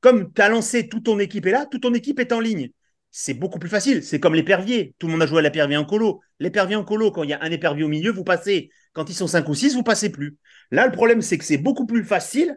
[0.00, 2.70] comme tu as lancé toute ton équipe est là, toute ton équipe est en ligne.
[3.10, 4.02] C'est beaucoup plus facile.
[4.02, 4.94] C'est comme l'épervier.
[4.98, 6.20] Tout le monde a joué à l'épervier en colo.
[6.38, 8.70] L'épervier en colo, quand il y a un épervier au milieu, vous passez.
[8.92, 10.38] Quand ils sont 5 ou 6, vous passez plus.
[10.70, 12.56] Là, le problème, c'est que c'est beaucoup plus facile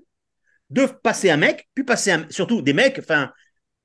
[0.70, 2.26] de passer un mec, puis passer un.
[2.30, 3.32] Surtout des mecs, enfin,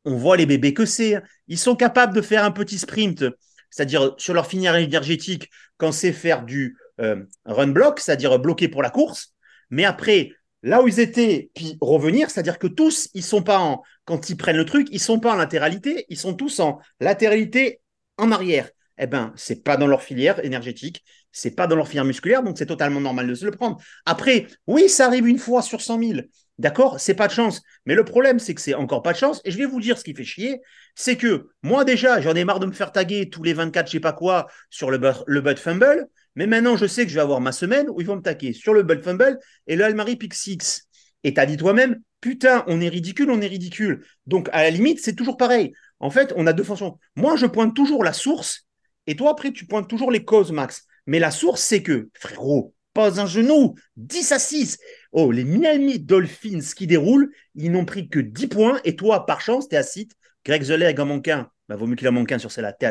[0.04, 1.16] on voit les bébés que c'est.
[1.16, 1.22] Hein.
[1.48, 3.24] Ils sont capables de faire un petit sprint,
[3.70, 8.82] c'est-à-dire sur leur finière énergétique, quand c'est faire du euh, run block, c'est-à-dire bloquer pour
[8.82, 9.34] la course.
[9.70, 13.82] Mais après, là où ils étaient, puis revenir, c'est-à-dire que tous, ils sont pas en,
[14.04, 17.80] quand ils prennent le truc, ils sont pas en latéralité, ils sont tous en latéralité
[18.16, 18.68] en arrière.
[19.00, 22.58] Eh ben, c'est pas dans leur filière énergétique, c'est pas dans leur filière musculaire, donc
[22.58, 23.78] c'est totalement normal de se le prendre.
[24.06, 26.22] Après, oui, ça arrive une fois sur 100 000,
[26.58, 27.62] d'accord, c'est pas de chance.
[27.86, 29.40] Mais le problème, c'est que c'est encore pas de chance.
[29.44, 30.60] Et je vais vous dire ce qui fait chier,
[30.96, 33.92] c'est que moi déjà, j'en ai marre de me faire taguer tous les 24, je
[33.92, 36.08] sais pas quoi, sur le, le butt fumble.
[36.38, 38.52] Mais maintenant, je sais que je vais avoir ma semaine où ils vont me taquer
[38.52, 40.86] sur le Bull Fumble et le Almari Pick 6.
[41.24, 44.06] Et tu as dit toi-même, putain, on est ridicule, on est ridicule.
[44.26, 45.72] Donc, à la limite, c'est toujours pareil.
[45.98, 46.96] En fait, on a deux fonctions.
[47.16, 48.68] Moi, je pointe toujours la source
[49.08, 50.84] et toi, après, tu pointes toujours les causes, Max.
[51.06, 54.78] Mais la source, c'est que, frérot, pas un genou, 10 à 6.
[55.10, 59.40] Oh, les Miami Dolphins qui déroulent, ils n'ont pris que 10 points et toi, par
[59.40, 60.06] chance, tu es à 6.
[60.44, 62.74] Greg Zeller et en bah, vaut mieux qu'il en manque un sur celle-là.
[62.74, 62.86] Tu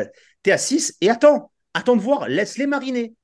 [0.50, 3.14] es, à 6 et attends, attends de voir, laisse-les mariner.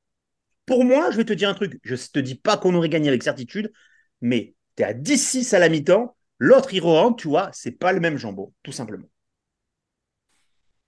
[0.66, 1.78] Pour moi, je vais te dire un truc.
[1.82, 3.72] Je ne te dis pas qu'on aurait gagné avec certitude,
[4.20, 6.16] mais tu es à 10-6 à la mi-temps.
[6.38, 9.08] L'autre, il rentre, tu vois, c'est pas le même jambon, tout simplement.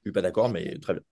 [0.04, 1.02] Je suis pas d'accord, mais très bien.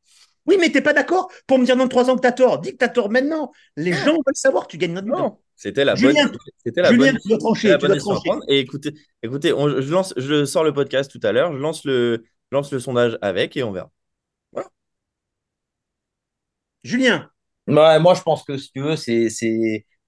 [0.47, 2.33] Oui, mais tu n'es pas d'accord pour me dire dans trois ans que tu as
[2.33, 2.61] tort.
[2.61, 3.51] Dis que tu as tort maintenant.
[3.77, 6.17] Les gens veulent savoir, tu gagnes notre Non, c'était la bonne.
[6.65, 7.21] C'était la Julien, bonne.
[7.21, 7.77] Tu dois trancher.
[7.79, 8.31] Tu dois trancher.
[8.49, 12.25] Et écoutez, écoutez je, lance, je sors le podcast tout à l'heure, je lance le,
[12.51, 13.91] lance le sondage avec et on verra.
[14.53, 14.69] Voilà.
[16.83, 17.31] Julien,
[17.67, 19.29] moi, je pense que si tu veux, c'est,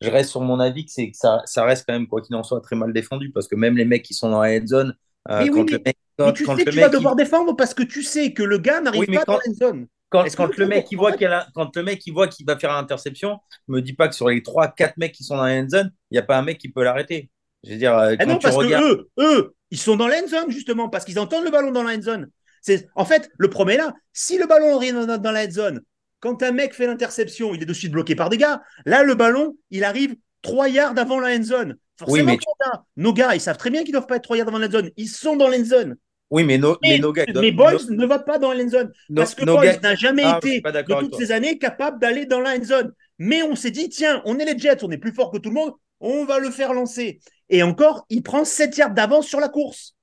[0.00, 2.34] je reste sur mon avis que, c'est, que ça, ça reste quand même, quoi qu'il
[2.36, 4.66] en soit, très mal défendu parce que même les mecs qui sont dans la head
[4.66, 4.94] zone,
[5.30, 8.02] euh, quand le mec, mais tu sais que tu vas devoir défendre parce que tu
[8.02, 9.86] sais que le gars n'arrive pas dans la zone.
[10.08, 12.72] Quand, quand le mec il voit qu'il quand le mec il voit qu'il va faire
[12.72, 15.68] l'interception, me dis pas que sur les 3 4 mecs qui sont dans la end
[15.68, 17.30] zone, il n'y a pas un mec qui peut l'arrêter.
[17.64, 20.28] Je veux dire euh, ah non, parce que eux, eux, ils sont dans la end
[20.28, 22.30] zone justement parce qu'ils entendent le ballon dans la end zone.
[22.62, 25.80] C'est en fait le premier là, si le ballon arrive dans, dans la end zone,
[26.20, 28.62] quand un mec fait l'interception, il est de suite bloqué par des gars.
[28.84, 31.76] Là, le ballon, il arrive trois yards avant la end zone.
[31.98, 32.78] Forcément, oui, mais...
[32.96, 34.66] nos gars, ils savent très bien qu'ils ne doivent pas être trois yards avant la
[34.66, 34.90] end zone.
[34.96, 35.96] Ils sont dans la end zone.
[36.30, 36.76] Oui, mais, nos
[37.12, 37.24] gars.
[37.34, 38.92] Mais Boys ne va pas dans la end zone.
[39.14, 42.56] parce que Boys n'a jamais ah, été, de toutes ces années, capable d'aller dans la
[42.56, 42.92] end zone.
[43.18, 45.48] Mais on s'est dit, tiens, on est les Jets, on est plus fort que tout
[45.48, 47.20] le monde, on va le faire lancer.
[47.48, 49.94] Et encore, il prend 7 yards d'avance sur la course.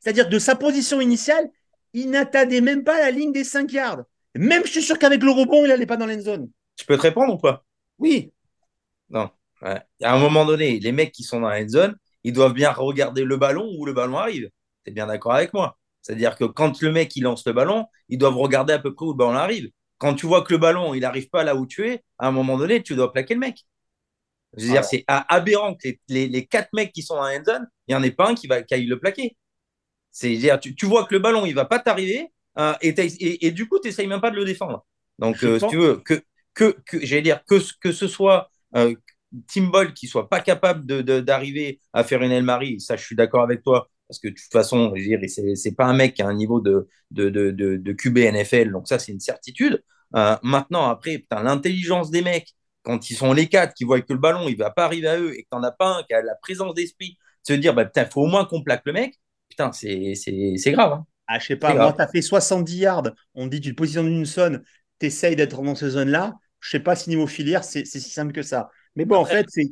[0.00, 1.48] C'est-à-dire, de sa position initiale,
[1.92, 4.02] il n'attendait même pas la ligne des 5 yards.
[4.38, 6.46] Même je suis sûr qu'avec le rebond, il n'allait pas dans l'end
[6.76, 7.64] Tu peux te répondre ou pas?
[7.98, 8.32] Oui.
[9.10, 9.30] Non.
[9.62, 13.24] À un moment donné, les mecs qui sont dans la zone, ils doivent bien regarder
[13.24, 14.50] le ballon où le ballon arrive.
[14.84, 15.78] Tu es bien d'accord avec moi?
[16.02, 19.06] C'est-à-dire que quand le mec il lance le ballon, ils doivent regarder à peu près
[19.06, 19.70] où le ballon arrive.
[19.98, 22.30] Quand tu vois que le ballon il n'arrive pas là où tu es, à un
[22.30, 23.64] moment donné, tu dois plaquer le mec.
[24.56, 27.94] Je veux dire, c'est aberrant que les, quatre mecs qui sont dans la zone, il
[27.94, 29.36] n'y en ait pas un qui va qui aille le plaquer.
[30.12, 33.68] C'est dire, tu, tu, vois que le ballon il va pas t'arriver, euh, et, du
[33.68, 34.86] coup, tu n'essayes même pas de le défendre.
[35.18, 36.22] Donc, euh, si tu veux, que,
[36.54, 38.94] que, j'allais dire, que, que ce soit euh,
[39.52, 40.86] Tim Ball qui soit pas capable
[41.22, 42.46] d'arriver à faire une El
[42.80, 43.90] ça, je suis d'accord avec toi.
[44.08, 44.94] Parce que de toute façon,
[45.56, 48.86] c'est pas un mec qui a un niveau de, de, de, de QB NFL, donc
[48.86, 49.82] ça, c'est une certitude.
[50.12, 54.48] maintenant, après, l'intelligence des mecs, quand ils sont les quatre, qui voient que le ballon,
[54.48, 56.22] il va pas arriver à eux, et que tu n'en as pas un qui a
[56.22, 58.92] la présence d'esprit, de se dire, bah, putain, il faut au moins qu'on plaque le
[58.92, 60.92] mec, putain, c'est grave.
[60.92, 61.06] Hein.
[61.26, 63.10] Ah, je sais pas, moi, tu as fait 70 yards.
[63.34, 64.62] On dit, tu te positionnes une zone,
[65.00, 66.34] tu essayes d'être dans cette zone-là.
[66.60, 68.70] Je sais pas si niveau filière, c'est si simple que ça.
[68.94, 69.70] Mais bon, en fait, c'est.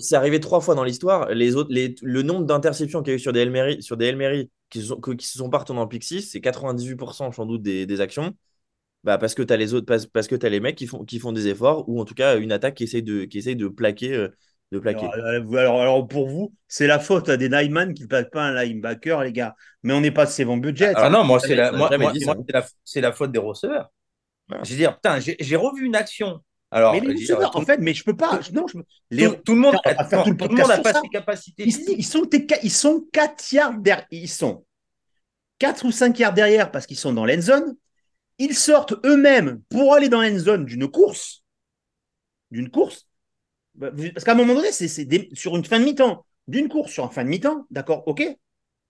[0.00, 1.28] C'est arrivé trois fois dans l'histoire.
[1.30, 4.06] Les autres, les, le nombre d'interceptions qu'il y a eu sur des Elmery, sur des
[4.06, 7.62] Elmery qui, sont, qui se sont pas retournés en pick 6, c'est 98% sans doute
[7.62, 8.34] des, des actions.
[9.04, 10.88] Bah parce que tu as les autres, parce, parce que tu as les mecs qui
[10.88, 13.38] font, qui font des efforts, ou en tout cas une attaque qui essaye de, qui
[13.38, 14.28] essaye de plaquer euh,
[14.72, 15.06] de plaquer.
[15.06, 18.42] Euh, alors, alors, pour vous, c'est la faute à des Nyman qui ne plaquent pas
[18.42, 19.54] un linebacker, les gars.
[19.82, 20.92] Mais on n'est pas de bons budget.
[20.94, 23.90] Ah non, moi, c'est la, moi, la, faute des receveurs.
[24.62, 26.40] Je veux dire, putain, j'ai revu une action.
[26.70, 28.40] Alors, mais les receveurs, en fait, mais je peux pas.
[28.52, 28.74] Non, je,
[29.36, 31.64] tout, le monde, n'a pas ses capacités.
[31.64, 32.28] Ils, sont,
[32.62, 34.06] ils sont 4 yards derrière.
[34.10, 34.66] Ils sont
[35.58, 37.74] 4 ou 5 yards derrière parce qu'ils sont dans l'end zone.
[38.38, 41.42] Ils sortent eux-mêmes pour aller dans l'end zone d'une course.
[42.50, 43.07] D'une course
[43.78, 47.10] parce qu'à un moment donné, c'est sur une fin de mi-temps, d'une course sur une
[47.10, 48.22] fin de mi-temps, d'accord, ok,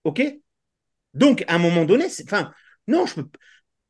[0.03, 0.21] ok.
[1.13, 2.51] Donc, à un moment donné, enfin,
[2.87, 3.05] non.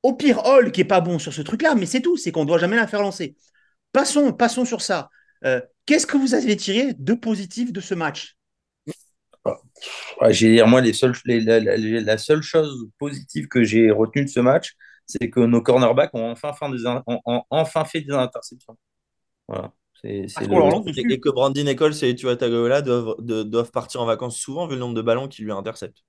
[0.03, 2.45] Au pire, Hall qui est pas bon sur ce truc-là, mais c'est tout, c'est qu'on
[2.45, 3.35] doit jamais la faire lancer.
[3.91, 5.09] Passons, passons sur ça.
[5.45, 8.38] Euh, qu'est-ce que vous avez tiré de positif de ce match?
[10.29, 15.39] J'ai dire, moi, la, seule chose positive que j'ai retenue de ce match, c'est que
[15.39, 16.51] nos cornerbacks ont enfin,
[17.49, 18.77] enfin fait des interceptions.
[19.47, 19.73] Voilà.
[20.01, 20.27] C'est,
[20.97, 24.79] Et que Brandon Nichols et Tua Tagovailoa doivent, doivent partir en vacances souvent vu le
[24.79, 26.03] nombre de ballons qui lui interceptent.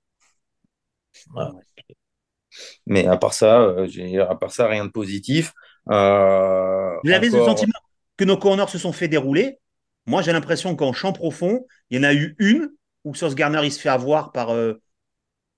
[2.87, 5.53] Mais à part ça, euh, à part ça, rien de positif.
[5.91, 7.73] Euh, Vous avez le sentiment
[8.17, 9.59] que nos corners se sont fait dérouler?
[10.07, 12.71] Moi, j'ai l'impression qu'en champ profond, il y en a eu une
[13.05, 14.75] où Sauce Garner il se fait avoir par, euh,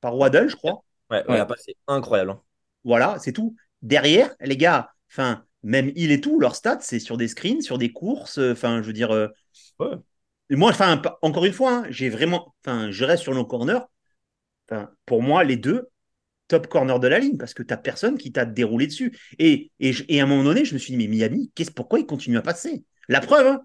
[0.01, 0.85] par Waddle, je crois.
[1.11, 1.25] Ouais,
[1.59, 2.37] c'est incroyable.
[2.85, 3.57] Voilà, c'est tout.
[3.83, 7.79] Derrière, les gars, enfin, même il et tout, leur stats, c'est sur des screens, sur
[7.79, 8.39] des courses.
[8.39, 9.11] Enfin, je veux dire.
[9.13, 9.29] Euh,
[10.51, 12.55] moi, enfin, encore une fois, hein, j'ai vraiment.
[12.65, 13.81] Enfin, je reste sur nos corners.
[15.05, 15.91] Pour moi, les deux,
[16.49, 19.17] top corner de la ligne, parce que tu n'as personne qui t'a déroulé dessus.
[19.39, 22.07] Et, et, à un moment donné, je me suis dit, mais Miami, qu'est-ce, pourquoi il
[22.07, 22.85] continue à passer?
[23.09, 23.61] La preuve, hein,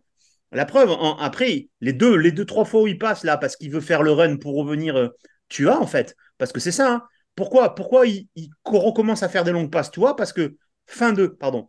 [0.51, 3.71] la preuve, après, les deux, les deux, trois fois où il passe là, parce qu'il
[3.71, 5.09] veut faire le run pour revenir, euh,
[5.49, 6.15] tu as en fait.
[6.37, 6.93] Parce que c'est ça.
[6.93, 7.03] Hein.
[7.35, 8.27] Pourquoi, pourquoi il,
[8.65, 10.55] recommence à faire des longues passes, tu vois Parce que
[10.87, 11.67] fin de, pardon,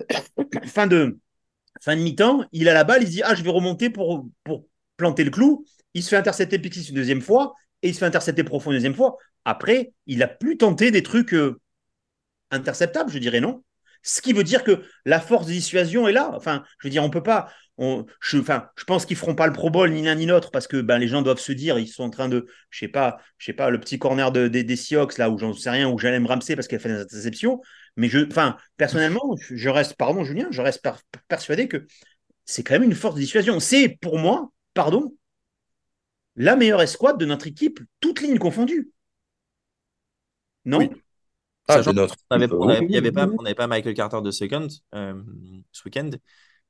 [0.66, 1.18] fin de,
[1.80, 4.66] fin de mi-temps, il a la balle, il dit Ah, je vais remonter pour, pour
[4.96, 5.64] planter le clou.
[5.94, 8.76] Il se fait intercepter Pixis une deuxième fois et il se fait intercepter profond une
[8.76, 9.16] deuxième fois.
[9.44, 11.60] Après, il a plus tenté des trucs euh,
[12.50, 13.62] interceptables, je dirais non?
[14.02, 16.30] Ce qui veut dire que la force de dissuasion est là.
[16.34, 17.50] Enfin, je veux dire, on peut pas.
[17.78, 20.68] Je, enfin, je pense qu'ils feront pas le Pro Bowl ni l'un ni l'autre parce
[20.68, 23.18] que ben, les gens doivent se dire, ils sont en train de, je sais pas,
[23.38, 25.96] je sais pas, le petit corner de, des Seahawks là où j'en sais rien, où
[25.96, 27.60] me Ramsey parce qu'elle fait des interceptions.
[27.96, 30.86] Mais je, enfin, personnellement, je reste, pardon Julien, je reste
[31.28, 31.86] persuadé que
[32.44, 33.60] c'est quand même une force de dissuasion.
[33.60, 35.16] C'est pour moi, pardon,
[36.36, 38.90] la meilleure escouade de notre équipe, toutes lignes confondues.
[40.64, 40.88] Non?
[41.68, 45.22] Ah, on n'avait pas, Michael Carter de second euh,
[45.72, 46.10] ce week-end.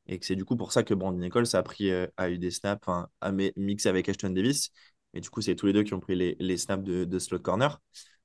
[0.06, 2.38] Et que c'est du coup pour ça que Brandon Nichols a, pris, euh, a eu
[2.38, 2.86] des snaps,
[3.20, 4.70] a mixé avec Ashton Davis.
[5.14, 7.80] Et du coup, c'est tous les deux qui ont pris les, snaps de, slot corner.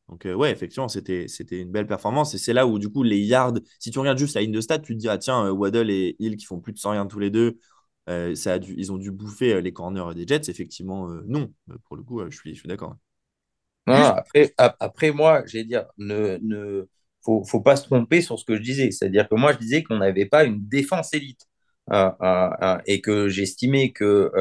[0.09, 2.33] Donc, euh, ouais, effectivement, c'était une belle performance.
[2.33, 4.61] Et c'est là où, du coup, les yards, si tu regardes juste la ligne de
[4.61, 7.07] stats, tu te dis, ah tiens, Waddle et Hill qui font plus de 100 yards
[7.07, 7.59] tous les deux,
[8.35, 10.49] ça a dû, ils ont dû bouffer les corners des Jets.
[10.49, 11.53] Effectivement, non.
[11.85, 12.95] Pour le coup, je suis, je suis d'accord
[13.85, 16.87] après, après, moi, j'ai dire, ne, ne
[17.23, 18.91] faut, faut pas se tromper sur ce que je disais.
[18.91, 21.47] C'est-à-dire que moi, je disais qu'on n'avait pas une défense élite
[21.91, 24.31] euh, euh, euh, et que j'estimais que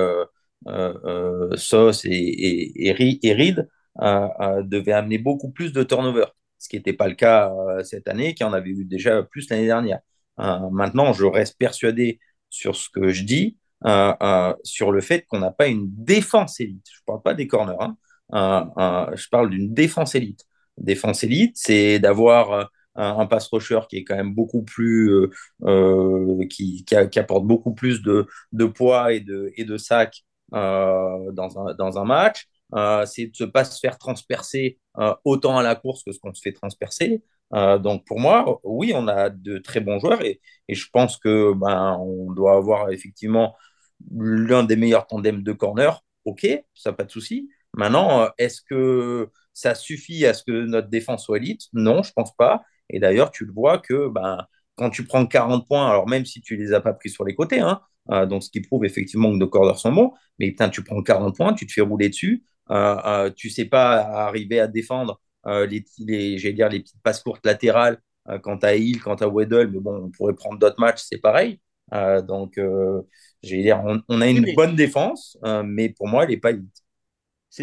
[1.57, 3.69] Sauce et, et, et, Reed
[4.01, 6.27] devaient amener beaucoup plus de turnover,
[6.59, 9.67] ce qui n'était pas le cas cette année, qui en avait eu déjà plus l'année
[9.67, 10.01] dernière.
[10.39, 13.57] maintenant, je reste persuadé sur ce que je dis,
[14.65, 16.87] sur le fait qu'on n'a pas une défense élite.
[16.93, 17.77] Je ne parle pas des corners.
[17.81, 17.97] Hein
[19.15, 20.45] je parle d'une défense élite.
[20.77, 25.31] Défense élite, c'est d'avoir euh, un, pass rusher qui est quand même beaucoup plus, euh,
[25.65, 26.85] euh, qui,
[27.17, 28.27] apporte beaucoup plus de,
[28.67, 32.49] poids et de, et de sacs dans un match.
[33.07, 34.79] C'est de ne pas se faire transpercer
[35.25, 37.23] autant à la course que ce qu'on se fait transpercer.
[37.53, 41.53] donc pour moi, oui, on a de très bons joueurs et, et je pense que
[41.55, 43.57] ben, on doit avoir effectivement
[44.11, 46.03] l'un des meilleurs tandems de corner.
[46.25, 47.49] Ok, ça pas de souci.
[47.75, 51.63] Maintenant, euh, est-ce que ça suffit à ce que notre défense soit élite?
[51.73, 52.63] Non, je pense pas.
[52.91, 56.41] Et d'ailleurs, tu le vois que ben, quand tu prends 40 points, alors même si
[56.41, 59.31] tu les as pas pris sur les côtés, hein, euh, donc ce qui prouve effectivement
[59.31, 62.09] que nos corners sont bons, mais putain, tu prends 40 points, tu te fais rouler
[62.09, 67.23] dessus, euh, euh, tu sais pas arriver à défendre les, les, dire, les petites passes
[67.23, 67.99] courtes latérales
[68.43, 71.59] quant à Hill, quant à Weddle, mais bon, on pourrait prendre d'autres matchs, c'est pareil.
[71.91, 72.61] donc,
[73.43, 76.83] j'ai dire, on, on, a une bonne défense, mais pour moi, elle n'est pas élite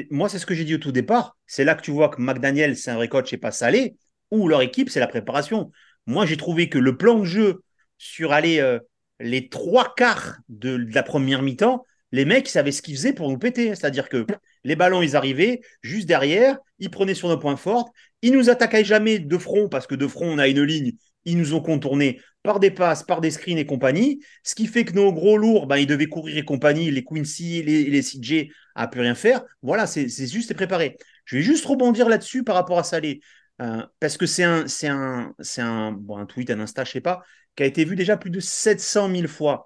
[0.09, 1.37] moi, c'est ce que j'ai dit au tout départ.
[1.45, 3.97] C'est là que tu vois que McDaniel, c'est un vrai coach et pas salé,
[4.31, 5.71] ou leur équipe, c'est la préparation.
[6.07, 7.63] Moi, j'ai trouvé que le plan de jeu
[7.97, 8.79] sur aller euh,
[9.19, 11.85] les trois quarts de, la première mi-temps,
[12.15, 13.67] les mecs savaient ce qu'ils faisaient pour nous péter.
[13.75, 14.25] C'est-à-dire que
[14.63, 18.85] les ballons, ils arrivaient juste derrière, ils prenaient sur nos points forts, ils nous attaquaient
[18.85, 20.93] jamais de front parce que de front, on a une ligne.
[21.25, 24.21] Ils nous ont contournés par des passes, par des screens et compagnie.
[24.43, 26.89] Ce qui fait que nos gros lourds, ben, ils devaient courir et compagnie.
[26.89, 29.43] Les Quincy, les, les CJ, à plus rien faire.
[29.61, 30.97] Voilà, c'est juste préparé.
[31.25, 33.19] Je vais juste rebondir là-dessus par rapport à Salé.
[33.61, 34.65] Euh, parce que c'est un
[36.29, 37.23] tweet, un Insta, je sais pas,
[37.55, 39.65] qui a été vu déjà plus de 700 000 fois.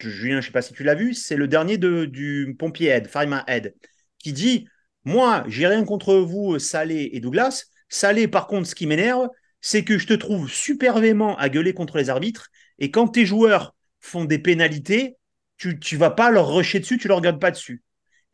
[0.00, 3.08] Julien, je sais pas si tu l'as vu, c'est le dernier de, du pompier Ed,
[3.08, 3.74] Farima Ed,
[4.18, 4.68] qui dit
[5.04, 7.66] Moi, j'ai rien contre vous, Salé et Douglas.
[7.88, 9.28] Salé, par contre, ce qui m'énerve,
[9.60, 12.48] c'est que je te trouve super véhément à gueuler contre les arbitres.
[12.78, 15.16] Et quand tes joueurs font des pénalités,
[15.56, 17.82] tu ne vas pas leur rusher dessus, tu ne leur regardes pas dessus.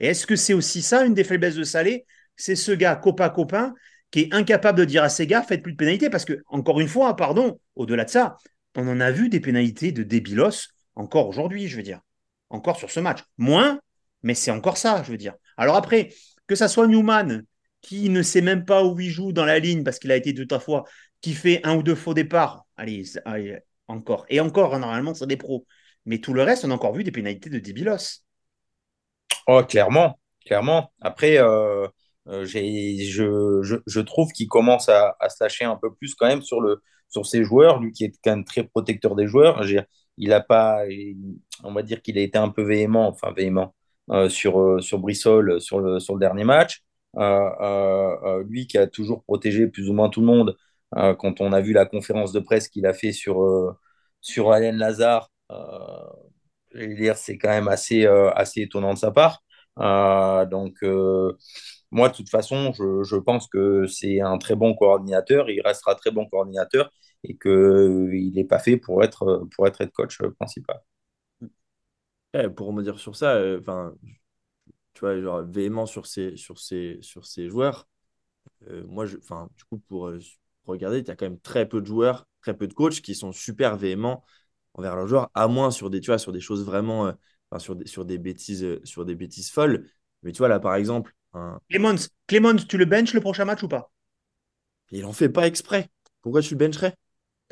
[0.00, 2.05] Et est-ce que c'est aussi ça, une des faiblesses de Salé?
[2.37, 3.74] C'est ce gars copain-copain
[4.11, 6.11] qui est incapable de dire à ses gars, faites plus de pénalités.
[6.11, 8.37] Parce que, encore une fois, pardon, au-delà de ça,
[8.76, 12.00] on en a vu des pénalités de débilos encore aujourd'hui, je veux dire.
[12.50, 13.20] Encore sur ce match.
[13.38, 13.81] Moins,
[14.22, 15.35] mais c'est encore ça, je veux dire.
[15.57, 16.11] Alors après,
[16.46, 17.44] que ça soit Newman,
[17.81, 20.35] qui ne sait même pas où il joue dans la ligne parce qu'il a été
[20.35, 20.85] tout à fois,
[21.20, 23.05] qui fait un ou deux faux départs, allez,
[23.88, 24.26] encore.
[24.28, 25.66] Et encore, normalement, c'est des pros.
[26.05, 28.22] Mais tout le reste, on a encore vu des pénalités de débilos.
[29.46, 30.92] Oh, clairement, clairement.
[31.00, 31.87] Après, euh,
[32.28, 36.61] euh, je, trouve qu'il commence à, à, se lâcher un peu plus quand même sur,
[37.09, 39.62] sur ses joueurs, lui qui est quand même très protecteur des joueurs.
[40.18, 40.83] Il a pas,
[41.64, 43.75] on va dire qu'il a été un peu véhément, enfin véhément,
[44.11, 46.83] euh, sur, euh, sur Brissol sur le, sur le dernier match.
[47.16, 50.57] Euh, lui qui a toujours protégé plus ou moins tout le monde,
[51.18, 53.77] quand on a vu la conférence de presse qu'il a fait sur,
[54.20, 55.31] sur Alain Lazare,
[56.75, 59.42] dire c'est quand même assez, assez étonnant de sa part.
[60.51, 60.77] donc,
[61.90, 65.51] moi, de toute façon, je, je pense que c'est un très bon coordinateur.
[65.51, 66.90] Il restera très bon coordinateur
[67.24, 70.80] et qu'il n'est pas fait pour être, pour être head coach principal.
[72.56, 73.94] pour me dire sur ça, enfin,
[74.94, 77.88] tu vois, genre véhément sur ces, sur ces, sur ces joueurs.
[78.68, 80.12] Euh, moi, je, enfin, du coup, pour,
[80.66, 83.32] regarder, tu as quand même très peu de joueurs, très peu de coachs qui sont
[83.32, 84.24] super véhéments
[84.74, 87.76] envers leurs joueurs, à moins sur des, tu vois, sur des choses vraiment, euh, sur
[87.76, 89.88] des, sur des bêtises, sur des bêtises folles.
[90.22, 91.14] Mais tu vois, là, par exemple.
[91.35, 91.61] Un...
[91.70, 93.90] Clemens, tu le benches le prochain match ou pas?
[94.90, 95.88] Il en fait pas exprès.
[96.20, 96.94] Pourquoi tu le bencherais?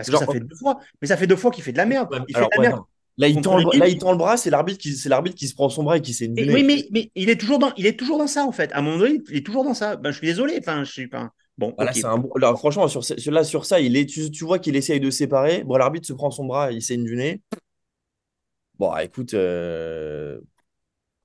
[0.06, 0.80] Parce que ça fait deux fois.
[1.00, 2.08] Mais ça fait deux fois qu'il fait de la merde.
[2.28, 2.82] Il fait de la merde.
[3.18, 4.94] Là, il tend, le, là, il tend le bras, c'est l'arbitre qui,
[5.34, 7.70] qui se prend son bras et qui s'est Oui, mais, mais il, est toujours dans,
[7.76, 8.72] il est toujours dans ça, en fait.
[8.72, 9.96] À un moment donné, il est toujours dans ça.
[9.96, 10.56] Ben, je suis désolé.
[10.58, 11.30] Enfin, je suis pas.
[11.58, 12.56] Bon, voilà, un...
[12.56, 15.64] franchement, sur, là, sur ça, il est, tu, tu vois qu'il essaye de séparer.
[15.64, 17.42] Bon, l'arbitre se prend son bras, il saigne du nez.
[18.78, 20.40] Bon, écoute, euh,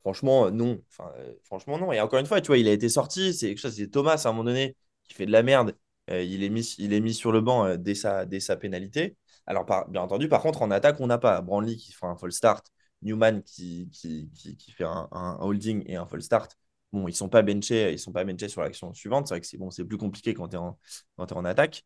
[0.01, 0.81] franchement, non.
[0.89, 1.93] Enfin, euh, franchement, non.
[1.93, 3.33] Et encore une fois, tu vois, il a été sorti.
[3.33, 4.75] C'est c'est Thomas à un moment donné
[5.07, 5.73] qui fait de la merde.
[6.11, 9.17] Euh, il, est mis, il est mis sur le banc dès, sa, dès sa pénalité.
[9.47, 12.31] Alors, bien entendu, par contre, en attaque, on n'a pas Branley qui fait un full
[12.31, 12.65] start,
[13.01, 16.57] Newman qui, qui, qui, fait un, holding et un full start.
[16.91, 19.27] Bon, ils ne sont pas benchés, ils sont pas benchés sur l'action suivante.
[19.27, 20.77] C'est vrai que c'est bon, plus compliqué quand tu es, en,
[21.19, 21.85] es en attaque.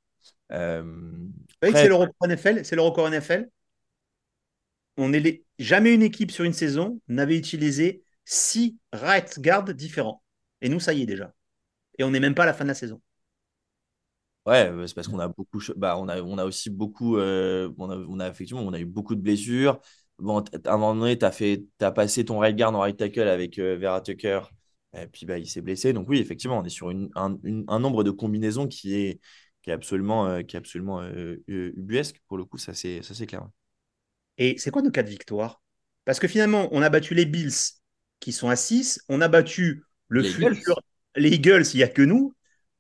[0.51, 0.84] Euh,
[1.62, 2.63] c'est le record NFL.
[2.63, 3.49] C'est le record NFL.
[4.97, 5.45] On est les...
[5.58, 10.21] Jamais une équipe sur une saison n'avait utilisé six right guards différents.
[10.62, 11.34] Et nous, ça y est déjà.
[11.97, 13.01] Et on n'est même pas à la fin de la saison.
[14.50, 17.92] Ouais, c'est parce qu'on a beaucoup, bah, on a, on a aussi beaucoup, euh, on,
[17.92, 19.80] a, on, a, effectivement, on a eu beaucoup de blessures.
[20.18, 22.98] Bon, à un moment donné, tu as, fait, as passé ton right guard en right
[22.98, 24.42] tackle avec euh, Vera Tucker,
[24.98, 25.94] et puis bah, il s'est blessé.
[25.94, 29.20] Donc oui, effectivement, on est sur une, un, un, nombre de combinaisons qui est,
[29.62, 31.08] qui est absolument, euh, qui est absolument
[31.48, 32.20] ubuesque.
[32.28, 33.48] Pour le coup, ça c'est clair.
[34.40, 35.62] Et c'est quoi nos cas de victoire
[36.06, 37.54] Parce que finalement, on a battu les Bills
[38.20, 40.82] qui sont à 6, on a battu le les futur,
[41.16, 42.34] les Eagles, il n'y a que nous,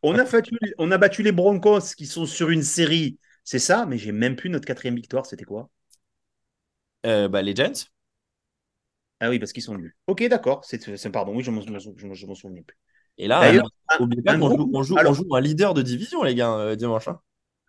[0.03, 3.85] on a, battu, on a battu les Broncos qui sont sur une série, c'est ça,
[3.85, 5.25] mais j'ai même plus notre quatrième victoire.
[5.25, 5.69] C'était quoi?
[7.05, 7.87] Euh, bah, Les Giants.
[9.19, 9.95] Ah oui, parce qu'ils sont nuls.
[10.07, 10.63] Ok, d'accord.
[10.63, 12.77] C'est, pardon, oui, je m'en, souviens plus.
[13.17, 13.51] Et là,
[13.99, 17.09] on, joue, un leader de division, les gars, euh, dimanche.
[17.09, 17.19] Hein.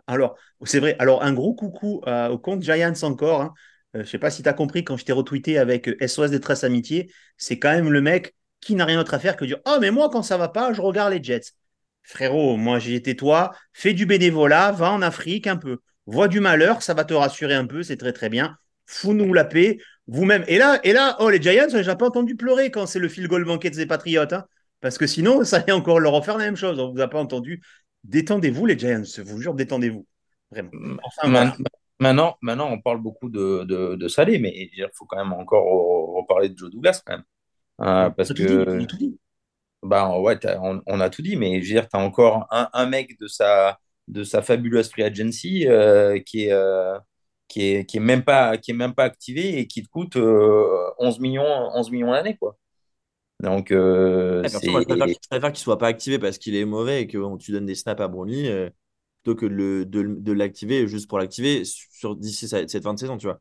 [0.07, 0.95] Alors, c'est vrai.
[1.01, 3.43] Alors, un gros coucou euh, au compte Giants encore.
[3.43, 3.55] Hein.
[3.95, 6.63] je ne sais pas si tu as compris quand je t'ai retweeté avec SOS Détresse
[6.63, 7.13] Amitié.
[7.37, 9.91] C'est quand même le mec qui n'a rien d'autre à faire que dire Oh, mais
[9.91, 11.53] moi, quand ça va pas, je regarde les Jets.
[12.03, 16.41] Frérot, moi j'ai été toi, fais du bénévolat, va en Afrique un peu, vois du
[16.41, 18.57] malheur, ça va te rassurer un peu, c'est très très bien.
[18.87, 20.45] Fous-nous la paix, vous-même.
[20.49, 23.29] Et là, et là, oh les Giants, j'ai pas entendu pleurer quand c'est le fil
[23.29, 24.45] goal banquet des Patriotes, hein.
[24.81, 26.79] parce que sinon, ça allait encore leur refaire la même chose.
[26.81, 27.63] On vous a pas entendu.
[28.03, 30.07] Détendez-vous les Giants, je vous jure, détendez-vous.
[30.51, 30.71] Vraiment.
[32.01, 35.65] maintenant, maintenant, on parle beaucoup de, de, Salé, mais il faut quand même encore
[36.17, 37.25] reparler de Joe Douglas quand même.
[37.83, 38.87] Euh, parce que.
[39.83, 40.39] Bah ouais,
[40.87, 43.79] on, a tout dit, mais je veux dire, tu as encore un, mec de sa,
[44.09, 46.99] de sa fabuleuse free agency euh, qui, est, euh,
[47.49, 50.17] qui, est, qui, est même pas, qui est même pas activé et qui te coûte
[50.17, 52.59] 11 euh, millions, 11 millions l'année, quoi.
[53.43, 54.43] Donc, je
[55.31, 58.03] préfère, qu'il soit pas activé parce qu'il est mauvais et que tu donnes des snaps
[58.03, 58.71] à Brownlee
[59.23, 61.63] plutôt que de, de, l'activer juste pour l'activer
[62.17, 63.41] d'ici cette fin de saison, tu vois.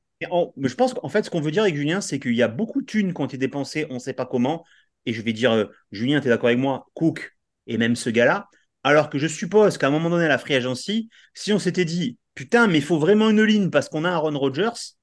[0.56, 2.48] mais je pense qu'en fait, ce qu'on veut dire avec Julien, c'est qu'il y a
[2.48, 4.64] beaucoup de thunes qui ont été dépensées, on ne sait pas comment,
[5.10, 7.36] et je vais dire, euh, Julien, tu es d'accord avec moi, Cook
[7.66, 8.48] et même ce gars-là,
[8.84, 11.84] alors que je suppose qu'à un moment donné, à la free agency, si on s'était
[11.84, 14.94] dit, putain, mais il faut vraiment une ligne parce qu'on a Aaron Rodgers,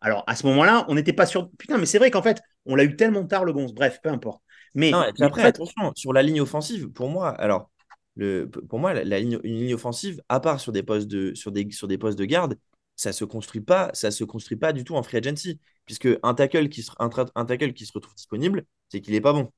[0.00, 1.48] alors à ce moment-là, on n'était pas sûr.
[1.56, 3.72] Putain, mais c'est vrai qu'en fait, on l'a eu tellement tard le gonze.
[3.72, 4.42] Bref, peu importe.
[4.74, 7.70] Mais, après, attention, sur la ligne offensive, pour moi, alors,
[8.16, 11.52] le, pour moi, la, ligne, une ligne offensive, à part sur des postes de, sur
[11.52, 12.58] des, sur des postes de garde,
[12.96, 16.34] ça se construit pas, ça se construit pas du tout en free agency, puisque un
[16.34, 18.64] tackle qui se, un, tackle qui se retrouve disponible,
[18.94, 19.52] c'est qu'il est pas bon.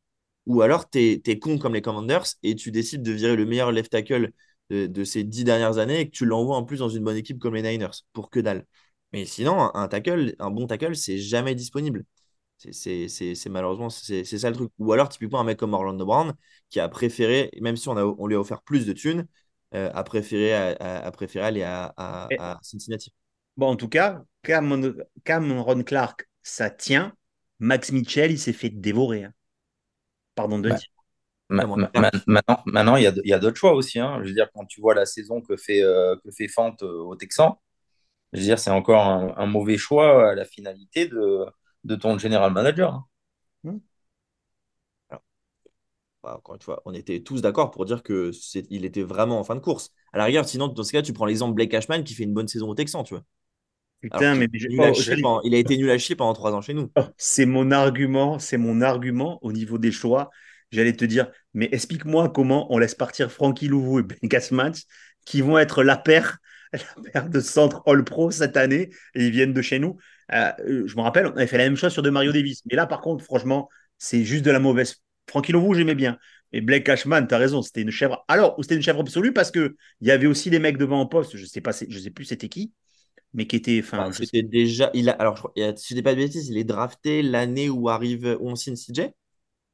[0.47, 3.73] Ou alors tu es, con comme les Commanders et tu décides de virer le meilleur
[3.73, 4.33] left tackle
[4.71, 7.39] de, ces dix dernières années et que tu l'envoies en plus dans une bonne équipe
[7.39, 8.65] comme les Niners pour que dalle.
[9.13, 12.05] Mais sinon, un tackle, un bon tackle, c'est jamais disponible.
[12.57, 14.73] C'est malheureusement, c'est ça le truc.
[14.79, 16.33] Ou alors, typiquement, un mec comme Orlando Brown
[16.71, 19.27] qui a préféré, même si on, a, on lui a offert plus de thunes,
[19.75, 23.13] euh, a, préféré, a, préféré aller à, à, Cincinnati.
[23.57, 27.15] Bon, en tout cas, Cameron Clark, ça tient.
[27.59, 29.25] Max Mitchell, il s'est fait dévorer.
[29.25, 29.33] Hein.
[30.35, 30.89] Pardon de bah, dire.
[31.49, 33.99] maintenant, maintenant, il y a, d'autres choix aussi.
[33.99, 34.21] Hein.
[34.23, 37.03] Je veux dire, quand tu vois la saison que fait, euh, que fait Fante euh,
[37.03, 37.61] au Texan,
[38.33, 41.47] je veux dire, c'est encore un, mauvais choix à la finalité de,
[41.85, 42.95] de ton général manager.
[42.95, 43.07] Hein.
[43.65, 43.79] Hmm.
[46.27, 48.33] Bah, encore une fois, on était tous d'accord pour dire que
[48.71, 49.93] il était vraiment en fin de course.
[50.13, 52.35] À la rigueur, sinon, dans ce cas, tu prends l'exemple Blake Cashman qui fait une
[52.35, 53.23] bonne saison au Texan, tu vois.
[54.01, 56.91] Putain, mais il a été nul à chier pendant trois ans chez nous.
[56.97, 60.31] Oh, c'est mon argument, c'est mon argument au niveau des choix.
[60.71, 64.73] J'allais te dire, mais explique-moi comment on laisse partir Frankie Louvou et Ben Cashman
[65.25, 66.39] qui vont être la paire,
[66.73, 69.97] la paire de centre All Pro cette année et ils viennent de chez nous.
[70.33, 70.53] Euh,
[70.87, 72.63] je me rappelle, on avait fait la même chose sur de Mario Davis.
[72.67, 73.69] Mais là, par contre, franchement,
[73.99, 75.03] c'est juste de la mauvaise.
[75.29, 76.19] Frankie Louvou, j'aimais bien.
[76.53, 78.25] Et Blake Cashman, tu as raison, c'était une chèvre.
[78.29, 81.37] Alors, c'était une chèvre absolue parce qu'il y avait aussi des mecs devant en poste,
[81.37, 82.73] je sais pas, je sais plus c'était qui,
[83.37, 83.81] mais qui était.
[83.85, 84.91] Enfin, c'était déjà.
[84.95, 87.89] Il a, alors, je, si je dis pas de bêtises, il est drafté l'année où
[87.89, 89.11] arrive où on signe CJ.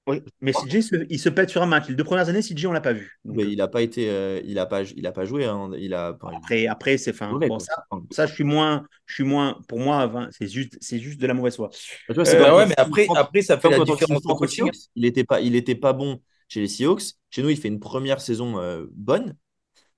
[0.08, 1.88] Oui, mais CJ, il se pète sur un match.
[1.88, 3.20] Les deux premières années, CJ, on l'a pas vu.
[3.24, 5.44] mais il n'a pas été, euh, il a pas, il a pas joué.
[5.44, 5.70] Hein.
[5.78, 6.18] Il a.
[6.36, 7.32] Après, après, c'est fin.
[7.38, 9.60] Bon, ça, ça, je suis moins, je suis moins.
[9.68, 11.70] Pour moi, c'est juste, c'est juste de la mauvaise foi.
[12.10, 14.68] Euh, ouais, mais après, après, ça fait la différence de coaching.
[14.96, 17.14] Il était pas, il était pas bon chez les Seahawks.
[17.30, 19.36] Chez nous, il fait une première saison euh, bonne.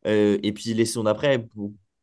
[0.05, 1.47] et puis les saisons d'après,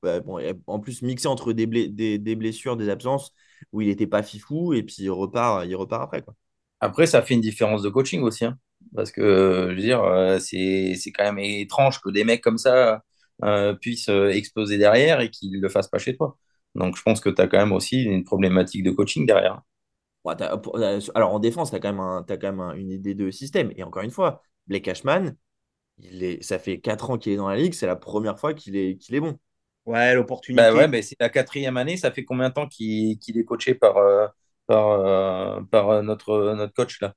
[0.03, 3.33] bon, en plus mixé entre des, des, des, blessures, des absences,
[3.71, 6.21] où il n'était pas fifou, et puis il repart, il repart après.
[6.21, 6.35] Quoi.
[6.81, 8.45] Après, ça fait une différence de coaching aussi.
[8.45, 8.57] Hein.
[8.95, 13.03] parce que, je veux dire, euh, c'est quand même étrange que des mecs comme ça
[13.43, 16.37] euh, puissent euh, exploser derrière et qu'ils ne le fassent pas chez toi.
[16.75, 19.61] Donc, je pense que tu as quand même aussi une problématique de coaching derrière.
[20.25, 23.71] alors, en défense, tu as quand même, as quand même une idée de système.
[23.75, 25.35] Et encore une fois, Blake Cashman,
[25.99, 28.53] il est, ça fait 4 ans qu'il est dans la ligue, c'est la première fois
[28.53, 29.37] qu'il est, qu'il est bon.
[29.85, 30.61] Ouais, l'opportunité.
[30.61, 31.97] Bah ouais, mais c'est la quatrième année.
[31.97, 33.95] Ça fait combien de temps qu'il est coaché par,
[34.67, 37.13] par, euh, par euh, notre, notre coach là?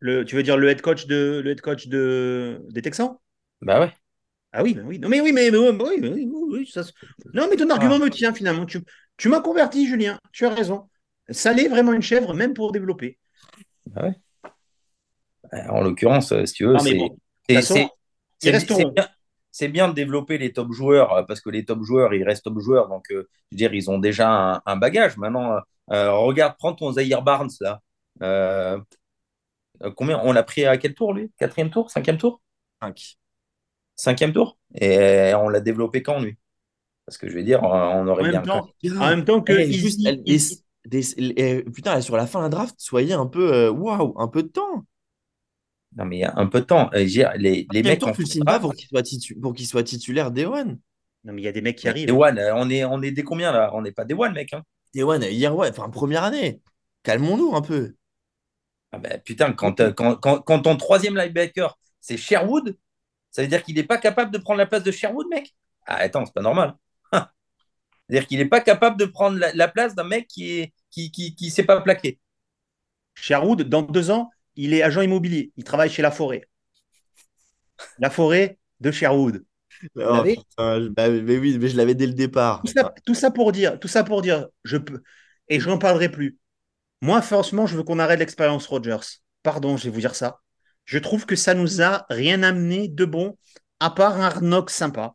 [0.00, 3.18] Le, tu veux dire le head coach de le head coach de des Texans?
[3.60, 3.92] Bah ouais.
[4.50, 4.98] Ah oui, bah oui.
[4.98, 6.82] Non mais oui, mais, oui, oui, oui ça...
[7.34, 8.04] non mais ton argument ah.
[8.04, 8.66] me tient finalement.
[8.66, 8.80] Tu,
[9.16, 10.18] tu m'as converti, Julien.
[10.32, 10.88] Tu as raison.
[11.28, 13.20] Ça l'est vraiment une chèvre, même pour développer.
[13.86, 14.16] Bah ouais.
[15.68, 17.86] En l'occurrence, si tu veux, c'est
[19.52, 22.44] c'est bien de développer les top joueurs euh, parce que les top joueurs, ils restent
[22.44, 22.88] top joueurs.
[22.88, 25.18] Donc, je veux dire, ils ont déjà un, bagage.
[25.18, 25.58] Maintenant,
[25.92, 27.80] euh, regarde, prends ton Zahir Barnes là.
[28.22, 28.80] Euh,
[29.94, 31.30] combien On l'a pris à quel tour lui?
[31.38, 31.90] Quatrième tour?
[31.90, 32.40] Cinquième tour?
[32.80, 33.18] Cinq.
[33.94, 34.58] Cinquième tour?
[34.74, 36.38] Et on l'a développé quand lui?
[37.04, 38.42] Parce que je vais dire, on aurait bien.
[38.42, 39.52] en même temps que.
[41.70, 43.68] putain, sur la fin de la draft, soyez un peu.
[43.68, 44.86] Waouh, un peu de temps.
[45.96, 46.90] Non, mais il y a un peu de temps.
[46.92, 48.00] Les, les mecs.
[48.00, 49.36] Temps, tu le pas pour qu'il soit, titu...
[49.64, 50.78] soit, titulaire Day One.
[51.24, 52.06] Non, mais il y a des mecs qui arrivent.
[52.06, 53.70] Day One, on est, on est des combien là?
[53.74, 54.52] On n'est pas Day One, mec.
[54.54, 54.62] Hein.
[54.94, 56.60] Day One, hier, ouais, enfin, première année.
[57.02, 57.94] Calmons-nous un peu.
[58.92, 62.76] Ah bah, putain, quand, quand, quand, quand, ton troisième linebacker, c'est Sherwood,
[63.30, 65.54] ça veut dire qu'il n'est pas capable de prendre la place de Sherwood, mec?
[65.86, 66.76] Ah, attends, c'est pas normal.
[67.12, 71.34] C'est-à-dire qu'il n'est pas capable de prendre la, place d'un mec qui ne qui, qui,
[71.34, 72.18] qui s'est pas plaqué.
[73.14, 75.52] Sherwood, dans deux ans, il est agent immobilier.
[75.56, 76.48] Il travaille chez La Forêt.
[77.98, 79.44] La Forêt de Sherwood.
[79.96, 80.22] Oh,
[80.56, 82.62] bah, mais oui, mais je l'avais dès le départ.
[83.04, 85.02] Tout ça, pour dire, tout ça pour dire, je peux,
[85.48, 86.38] et je n'en parlerai plus.
[87.00, 89.20] Moi, forcément, je veux qu'on arrête l'expérience Rogers.
[89.42, 90.40] Pardon, je vais vous dire ça.
[90.84, 93.36] Je trouve que ça nous a rien amené de bon,
[93.80, 95.14] à part un Arnock sympa.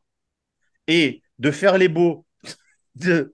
[0.88, 2.26] Et de faire les beaux
[2.96, 3.34] de,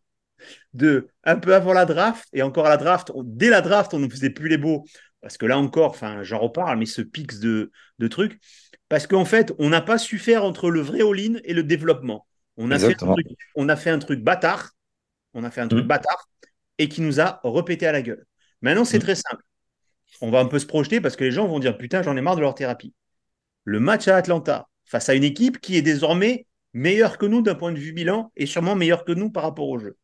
[0.73, 3.99] de un peu avant la draft, et encore à la draft, dès la draft, on
[3.99, 4.85] ne faisait plus les beaux
[5.23, 8.41] parce que là encore, enfin, j'en reparle, mais ce pix de, de trucs,
[8.89, 12.27] parce qu'en fait, on n'a pas su faire entre le vrai all-in et le développement.
[12.57, 14.71] On a, fait un truc, on a fait un truc bâtard,
[15.33, 15.87] on a fait un truc mmh.
[15.87, 16.27] bâtard,
[16.77, 18.25] et qui nous a repété à la gueule.
[18.61, 19.01] Maintenant, c'est mmh.
[19.01, 19.41] très simple.
[20.19, 22.21] On va un peu se projeter parce que les gens vont dire putain, j'en ai
[22.21, 22.93] marre de leur thérapie.
[23.63, 27.55] Le match à Atlanta, face à une équipe qui est désormais meilleure que nous d'un
[27.55, 29.95] point de vue bilan et sûrement meilleure que nous par rapport au jeu.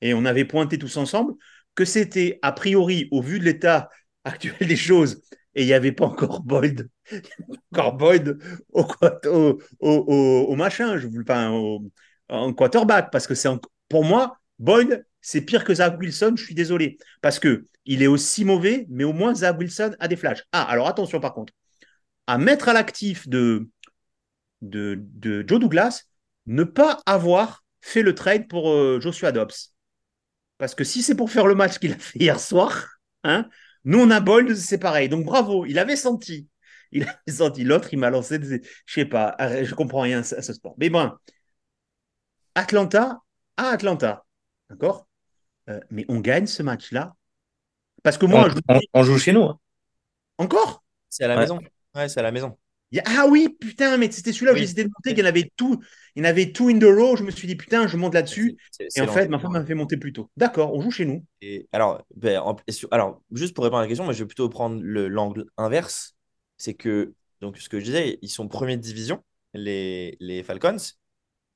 [0.00, 1.34] Et on avait pointé tous ensemble
[1.76, 3.88] que c'était, a priori, au vu de l'état
[4.24, 5.22] actuel des choses,
[5.54, 6.88] et il n'y avait pas encore Boyd,
[7.72, 8.38] encore Boyd
[8.72, 8.86] au,
[9.26, 11.90] au, au, machin, je enfin, au,
[12.28, 13.48] en quarterback, parce que c'est
[13.88, 18.06] pour moi, Boyd, c'est pire que Zach Wilson, je suis désolé, parce que il est
[18.06, 20.42] aussi mauvais, mais au moins Zach Wilson a des flashs.
[20.52, 21.52] Ah, alors attention par contre,
[22.26, 23.68] à mettre à l'actif de,
[24.62, 26.04] Joe Douglas,
[26.46, 29.52] ne pas avoir fait le trade pour euh, Joshua Dobbs.
[30.56, 32.86] Parce que si c'est pour faire le match qu'il a fait hier soir,
[33.24, 33.48] Hein
[33.84, 35.08] Nous, on a Bold, c'est pareil.
[35.08, 36.48] Donc bravo, il avait senti.
[36.92, 37.64] Il avait senti.
[37.64, 38.62] L'autre, il m'a lancé des...
[38.86, 40.74] Je sais pas, je comprends rien à ce sport.
[40.78, 41.12] Mais bon,
[42.54, 43.20] Atlanta
[43.56, 44.24] à Atlanta.
[44.70, 45.06] D'accord?
[45.68, 47.14] Euh, Mais on gagne ce match-là.
[48.02, 48.48] Parce que moi,
[48.92, 49.44] on, joue chez nous.
[49.44, 49.58] Hein.
[50.38, 50.84] Encore?
[51.08, 51.58] C'est à la maison.
[51.94, 52.58] Ouais, c'est à la maison.
[53.06, 55.50] Ah oui, putain, mais c'était celui-là où j'ai décidé de monter, qu'il y en avait
[55.56, 55.80] tout,
[56.14, 57.16] il y en avait tout in the row.
[57.16, 58.56] Je me suis dit, putain, je monte là-dessus.
[58.96, 60.30] Et en fait, ma femme m'a fait monter plus tôt.
[60.36, 61.24] D'accord, on joue chez nous.
[61.40, 62.42] Et alors, ben,
[62.90, 66.14] alors, juste pour répondre à la question, moi, je vais plutôt prendre l'angle inverse.
[66.56, 69.24] C'est que, donc, ce que je disais, ils sont première division,
[69.54, 70.76] les, les Falcons.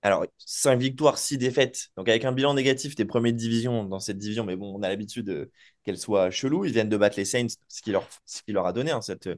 [0.03, 1.89] Alors, 5 victoires, 6 défaites.
[1.97, 4.83] Donc, avec un bilan négatif, t'es premier de division dans cette division, mais bon, on
[4.83, 5.51] a l'habitude
[5.85, 6.65] qu'elle soit chelou.
[6.65, 9.03] Ils viennent de battre les Saints, ce qui leur, ce qui leur a donné hein,
[9.03, 9.29] cette,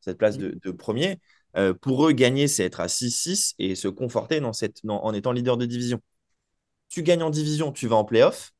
[0.00, 1.18] cette place de, de premier.
[1.56, 5.66] Euh, pour eux, gagner, c'est être à 6-6 et se conforter en étant leader de
[5.66, 6.00] division.
[6.88, 8.52] Tu gagnes en division, tu vas en playoff.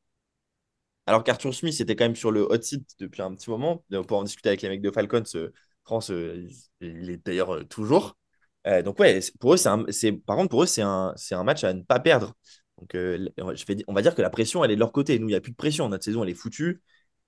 [1.05, 3.83] Alors qu'Arthur Smith était quand même sur le hot seat depuis un petit moment.
[3.89, 5.23] Peut en discuter avec les mecs de Falcons.
[5.35, 5.53] Euh,
[5.85, 6.47] France, euh,
[6.81, 8.17] il est d'ailleurs toujours.
[8.83, 9.57] donc ouais, pour eux,
[10.25, 12.33] par contre pour eux, c'est un, match à ne pas perdre.
[12.77, 12.95] Donc
[13.87, 15.19] on va dire que la pression, elle est de leur côté.
[15.19, 15.87] Nous, il n'y a plus de pression.
[15.89, 16.81] Notre saison, elle est foutue.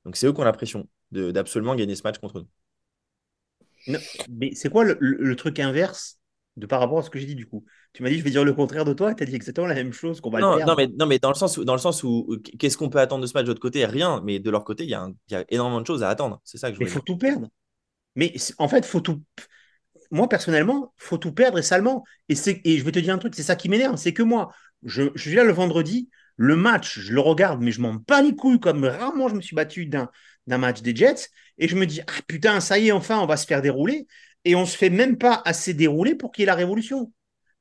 [0.05, 2.47] Donc c'est eux qui ont la pression d'absolument gagner ce match contre nous
[3.87, 6.19] mais c'est quoi le, truc inverse
[6.57, 7.63] de par rapport à ce que j'ai dit du coup?
[7.93, 9.75] Tu m'as dit je vais dire le contraire de toi, tu as dit exactement la
[9.75, 11.73] même chose qu'on va non, le Non mais, non, mais dans le sens où, dans
[11.73, 13.85] le sens où qu'est-ce qu'on peut attendre de ce match de l'autre côté?
[13.85, 16.41] Rien, mais de leur côté, il y, a énormément de choses à attendre.
[16.43, 17.47] C'est ça que je Mais il faut tout perdre.
[18.15, 19.21] Mais en fait, faut tout.
[20.11, 22.03] Moi, personnellement, faut tout perdre et salement.
[22.27, 24.51] Et, et je vais te dire un truc, c'est ça qui m'énerve, c'est que moi,
[24.83, 26.09] je, je suis là le vendredi,
[26.41, 29.41] le match, je le regarde, mais je m'en bats les couilles comme rarement je me
[29.41, 30.09] suis battu d'un
[30.47, 31.27] match des Jets.
[31.57, 34.07] Et je me dis, ah putain, ça y est, enfin, on va se faire dérouler.
[34.45, 37.11] Et on se fait même pas assez dérouler pour qu'il y ait la révolution.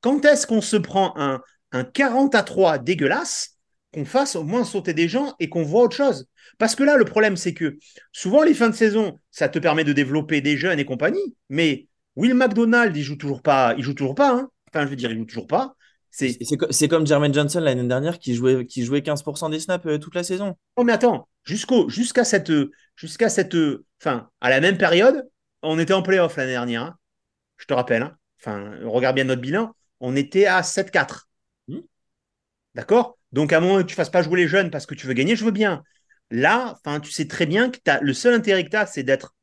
[0.01, 1.41] Quand est-ce qu'on se prend un,
[1.73, 3.59] un 40 à 3 dégueulasse,
[3.93, 6.29] qu'on fasse au moins sauter des gens et qu'on voit autre chose?
[6.59, 7.79] Parce que là, le problème, c'est que
[8.13, 11.37] souvent, les fins de saison, ça te permet de développer des jeunes et compagnie.
[11.49, 13.75] Mais Will McDonald, il joue toujours pas.
[13.77, 14.31] Il joue toujours pas.
[14.35, 14.49] Hein.
[14.73, 15.75] Enfin, je veux dire, il joue toujours pas.
[16.11, 20.15] C'est comme Jermaine Johnson l'année dernière qui jouait, qui jouait 15% des snaps euh, toute
[20.15, 20.57] la saison.
[20.77, 22.53] Oh, mais attends, jusqu'à cette,
[22.97, 23.57] jusqu'à cette,
[24.01, 25.29] enfin, à la même période,
[25.63, 26.83] on était en playoff l'année dernière.
[26.83, 26.99] Hein.
[27.57, 28.03] je te rappelle.
[28.03, 28.17] Hein.
[28.41, 29.75] enfin, regarde bien notre bilan.
[30.01, 31.29] On était à 7-4.
[31.69, 31.81] Hmm.
[32.75, 33.19] D'accord?
[33.33, 35.37] Donc, à moins que tu fasses pas jouer les jeunes parce que tu veux gagner,
[35.37, 35.83] je veux bien.
[36.31, 39.03] Là, enfin, tu sais très bien que as, le seul intérêt que tu as, c'est
[39.03, 39.35] d'être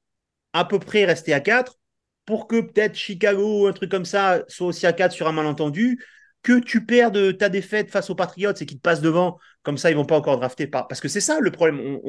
[0.54, 1.78] à peu près resté à 4
[2.26, 5.32] pour que peut-être Chicago ou un truc comme ça soit aussi à 4 sur un
[5.32, 6.04] malentendu
[6.46, 9.90] que tu perdes ta défaite face aux Patriots et qu'ils te passent devant, comme ça,
[9.90, 10.68] ils vont pas encore drafter.
[10.68, 12.00] Parce que c'est ça le problème.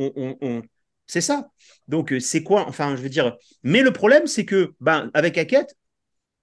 [1.06, 1.48] C'est ça.
[1.88, 3.34] Donc, euh, c'est quoi Enfin, je veux dire.
[3.62, 5.74] Mais le problème, c'est que, ben, avec Hackett,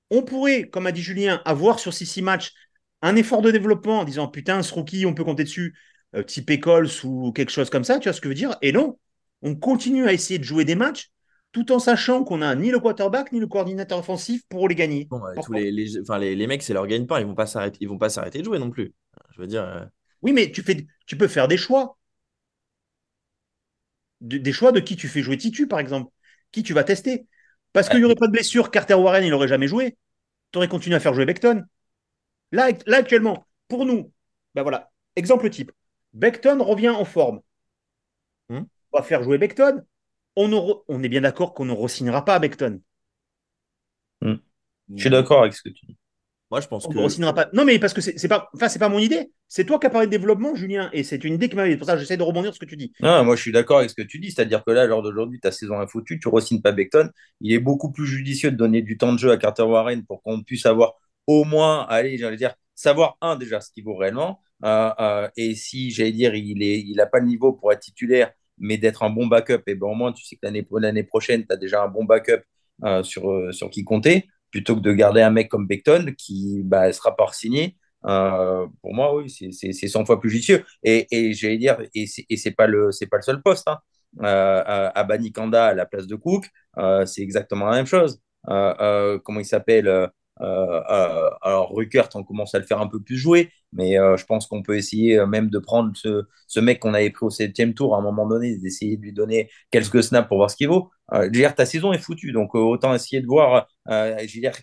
[0.09, 2.53] on pourrait, comme a dit Julien, avoir sur ces six matchs
[3.03, 5.77] un effort de développement en disant putain, ce rookie, on peut compter dessus,
[6.15, 8.57] euh, type école ou quelque chose comme ça, tu vois ce que je veux dire?
[8.63, 8.97] Et non,
[9.43, 11.11] on continue à essayer de jouer des matchs
[11.53, 15.07] tout en sachant qu'on n'a ni le quarterback ni le coordinateur offensif pour les gagner.
[15.07, 17.99] tous les, les, enfin, les, les, mecs, c'est leur ils vont pas s'arrêter, ils vont
[17.99, 18.93] pas s'arrêter de jouer non plus.
[19.35, 19.63] Je veux dire.
[19.63, 19.85] Euh,
[20.23, 21.97] oui, mais tu fais, tu peux faire des choix.
[24.19, 26.11] des choix de qui tu fais jouer Titu, par exemple,
[26.51, 27.27] qui tu vas tester.
[27.71, 29.95] Parce qu'il n'y aurait pas de blessure, Carter Warren, il n'aurait jamais joué.
[30.51, 31.63] Tu aurais continué à faire jouer Beckton.
[32.51, 34.11] Là, là actuellement, pour nous,
[34.55, 35.71] ben voilà, exemple type.
[36.13, 37.41] Beckton revient en forme.
[38.49, 38.63] Hmm.
[38.91, 39.83] On va faire jouer Beckton
[40.35, 42.81] on, est bien d'accord qu'on ne re-signera pas Beckton.
[44.21, 44.35] Hmm.
[44.95, 45.97] Je suis d'accord avec ce que tu dis.
[46.51, 47.31] Moi, je pense on que.
[47.31, 47.49] pas.
[47.53, 49.31] Non, mais parce que c'est pas, enfin, c'est pas mon idée.
[49.47, 51.65] C'est toi qui as parlé de développement, Julien, et c'est une idée qui m'a.
[51.65, 52.93] C'est pour ça que j'essaie de rebondir sur ce que tu dis.
[52.99, 54.29] Non, moi, je suis d'accord avec ce que tu dis.
[54.29, 57.09] C'est-à-dire que là, lors d'aujourd'hui, ta saison est foutue, tu re-signes pas Beckton.
[57.41, 60.21] Il est beaucoup plus judicieux de donner du temps de jeu à Carter Warren pour
[60.21, 60.93] qu'on puisse avoir
[61.25, 64.39] au moins, allez, j'allais dire, savoir un déjà ce qu'il vaut réellement.
[64.63, 68.31] Euh, euh, et si, j'allais dire, il n'a il pas le niveau pour être titulaire
[68.63, 69.61] mais d'être un bon backup.
[69.67, 70.47] Et ben, au moins, tu sais que
[70.79, 72.41] l'année prochaine, tu as déjà un bon backup
[72.83, 76.61] euh, sur, euh, sur qui compter, plutôt que de garder un mec comme Beckton qui
[76.63, 77.77] bah, sera pas signé.
[78.05, 80.65] Euh, pour moi, oui, c'est 100 fois plus judicieux.
[80.83, 83.67] Et, et j'allais dire, et c'est pas, le, pas le seul poste.
[83.67, 83.79] Hein.
[84.21, 86.49] à Banikanda, à la place de Cook,
[87.05, 88.21] c'est exactement la même chose.
[88.45, 93.17] comment il s'appelle euh, euh, alors Ruckert, on commence à le faire un peu plus
[93.17, 96.93] jouer, mais euh, je pense qu'on peut essayer même de prendre ce, ce mec qu'on
[96.93, 100.27] avait pris au septième tour à un moment donné, d'essayer de lui donner quelques snaps
[100.27, 100.89] pour voir ce qu'il vaut.
[101.13, 103.67] Euh, dire, ta saison est foutue, donc autant essayer de voir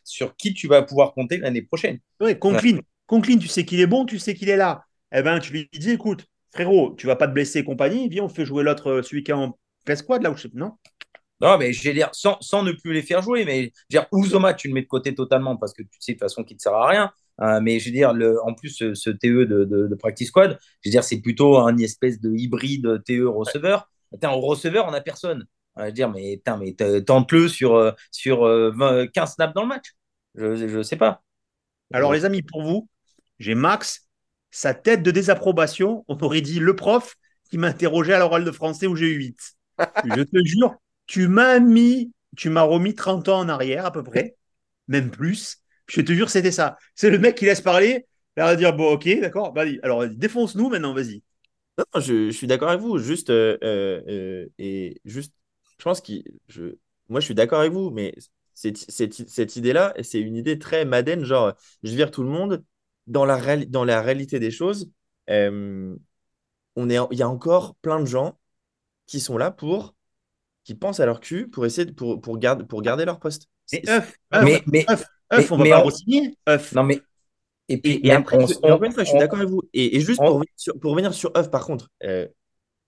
[0.04, 1.98] sur qui tu vas pouvoir compter l'année prochaine.
[2.20, 4.84] Oui, Conklin, Conklin, tu sais qu'il est bon, tu sais qu'il est là.
[5.12, 8.24] Eh ben, tu lui dis, écoute, frérot, tu vas pas te blesser et compagnie, viens,
[8.24, 9.56] on fait jouer l'autre, celui qui est en
[10.06, 10.72] quoi là où je sais, non?
[11.40, 14.02] Non, mais je vais dire, sans, sans, ne plus les faire jouer, mais je veux
[14.02, 16.44] dire, Ouzoma, tu le mets de côté totalement parce que tu sais de toute façon
[16.44, 17.12] qu'il ne sert à rien.
[17.40, 20.88] Euh, mais je veux dire, le, en plus, ce, TE de, de, Practice Squad, je
[20.88, 23.88] veux dire, c'est plutôt un espèce de hybride TE receveur.
[24.12, 24.28] Ouais.
[24.28, 25.46] au receveur, on n'a personne.
[25.78, 28.40] Je veux dire, mais, mais tente-le sur, euh, sur
[29.14, 29.94] 15 snaps dans le match.
[30.34, 31.22] Je ne sais pas.
[31.92, 32.88] Alors, les amis, pour vous,
[33.38, 34.08] j'ai Max,
[34.50, 36.04] sa tête de désapprobation.
[36.08, 37.16] On aurait dit le prof
[37.50, 39.38] qui m'interrogeait à l'oral de français où j'ai eu 8.
[40.04, 40.74] je te jure,
[41.10, 44.36] tu m'as mis, tu m'as remis 30 ans en arrière à peu près,
[44.86, 45.58] même plus.
[45.88, 46.78] Je te jure, c'était ça.
[46.94, 48.06] C'est le mec qui laisse parler,
[48.36, 49.52] il va dire bon, ok, d'accord,
[49.82, 51.24] alors défonce-nous maintenant, vas-y.
[51.78, 52.98] Non, je, suis d'accord avec vous.
[52.98, 55.34] Juste, euh, euh, euh, et juste,
[55.78, 56.12] je pense que
[56.46, 56.76] je,
[57.08, 58.14] moi, je suis d'accord avec vous, mais
[58.54, 62.64] cette, cette, idée-là, c'est une idée très Madden, genre, je vire tout le monde.
[63.08, 64.92] Dans la, dans la réalité des choses,
[65.26, 65.98] on
[66.88, 68.38] est, il y a encore plein de gens
[69.06, 69.96] qui sont là pour,
[70.64, 73.48] qui pensent à leur cul pour essayer de, pour, pour, garder, pour garder leur poste.
[73.72, 76.72] Mais œuf, mais, mais, œuf, on va pas re-signer, œuf.
[76.72, 77.00] Non, mais
[77.70, 79.62] et puis, et, après, encore une fois, je suis d'accord avec vous.
[79.72, 81.88] Et, juste pour, revenir sur, pour revenir sur Huff, par contre.
[82.02, 82.26] Euh,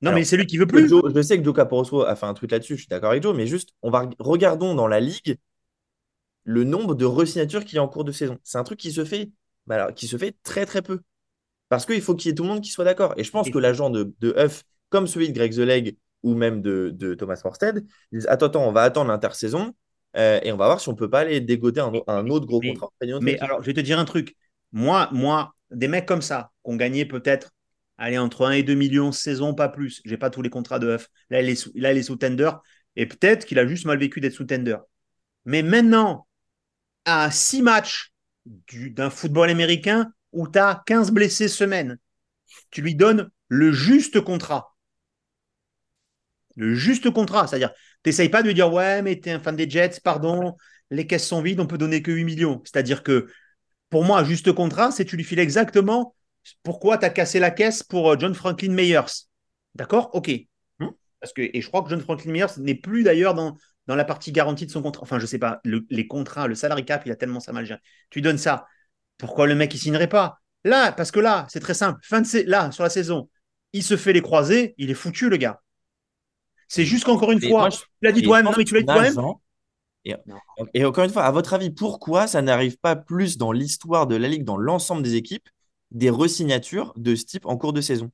[0.03, 0.89] non, mais c'est lui qui veut plus.
[0.89, 3.35] je sais que Joe Caporoso a fait un truc là-dessus, je suis d'accord avec Joe,
[3.37, 5.39] mais juste, on va regardons dans la ligue
[6.43, 8.37] le nombre de resignatures qu'il y a en cours de saison.
[8.43, 9.31] C'est un truc qui se fait,
[9.69, 10.99] bah alors, qui se fait très très peu.
[11.69, 13.15] Parce qu'il faut qu'il y ait tout le monde qui soit d'accord.
[13.17, 16.35] Et je pense que l'agent de, de Huff, comme celui de Greg The Leg ou
[16.35, 19.75] même de, de Thomas Morstead, disent Attends, attends, on va attendre l'intersaison
[20.17, 22.61] euh, et on va voir si on peut pas aller dégoter un, un autre gros
[22.61, 22.91] contrat.
[23.21, 24.37] mais alors, je vais te dire un truc.
[24.73, 27.51] Moi, moi, des mecs comme ça, qui ont gagné peut-être
[27.99, 30.01] aller entre 1 et 2 millions saison, pas plus.
[30.05, 31.09] J'ai pas tous les contrats de Huff.
[31.31, 32.51] Là, il est sous, là, il est sous tender.
[32.97, 34.77] Et peut-être qu'il a juste mal vécu d'être sous tender.
[35.45, 36.27] Mais maintenant,
[37.05, 38.13] à 6 matchs
[38.47, 41.99] d'un football américain où tu as 15 blessés semaine,
[42.71, 44.72] tu lui donnes le juste contrat.
[46.57, 47.47] Le juste contrat.
[47.47, 50.01] C'est-à-dire, tu n'essayes pas de lui dire Ouais, mais tu es un fan des Jets,
[50.03, 50.57] pardon,
[50.91, 52.61] les caisses sont vides, on peut donner que 8 millions.
[52.65, 53.29] C'est-à-dire que
[53.91, 56.15] pour moi, juste contrat, c'est tu lui files exactement
[56.63, 59.27] pourquoi tu as cassé la caisse pour euh, John Franklin Meyers.
[59.75, 60.11] D'accord?
[60.15, 60.31] Ok.
[60.79, 60.89] Hmm.
[61.21, 64.05] Parce que, et je crois que John Franklin Meyers n'est plus d'ailleurs dans, dans la
[64.05, 65.03] partie garantie de son contrat.
[65.03, 67.81] Enfin, je sais pas, les contrats, le salary cap, il a tellement ça mal géré.
[68.11, 68.67] Tu donnes ça.
[69.19, 70.41] Pourquoi le mec, il signerait pas?
[70.65, 72.01] Là, parce que là, c'est très simple.
[72.03, 73.29] Fin de là, sur la saison,
[73.73, 75.61] il se fait les croisés, il est foutu, le gars.
[76.73, 79.15] C'est juste qu'encore une fois, tu l'as dit toi-même, non, mais tu l'as dit toi-même.
[80.73, 84.17] Et, encore une fois, à votre avis, pourquoi ça n'arrive pas plus dans l'histoire de
[84.17, 85.47] la Ligue, dans l'ensemble des équipes,
[85.91, 88.11] des resignatures de ce type en cours de saison?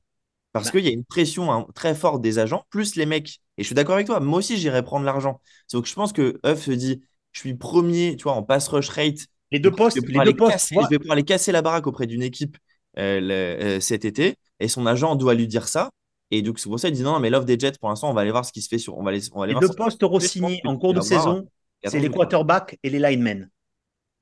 [0.51, 0.71] Parce bah.
[0.71, 3.39] qu'il y a une pression hein, très forte des agents, plus les mecs.
[3.57, 5.39] Et je suis d'accord avec toi, moi aussi j'irais prendre l'argent.
[5.71, 7.01] Donc je pense que Huff se dit,
[7.31, 9.19] je suis premier, tu vois, en pass rush rate.
[9.51, 10.73] Les deux postes, les deux postes.
[10.73, 12.57] je vais pouvoir aller casser la baraque auprès d'une équipe
[12.97, 14.35] euh, euh, cet été.
[14.59, 15.91] Et son agent doit lui dire ça.
[16.31, 18.13] Et donc, c'est pour ça qu'il dit non, mais l'offre des Jets, pour l'instant, on
[18.13, 18.97] va aller voir ce qui se fait sur.
[18.97, 21.47] On va aller, on va les deux postes Rossini en cours de saison,
[21.83, 23.49] c'est les quarterbacks et les linemen.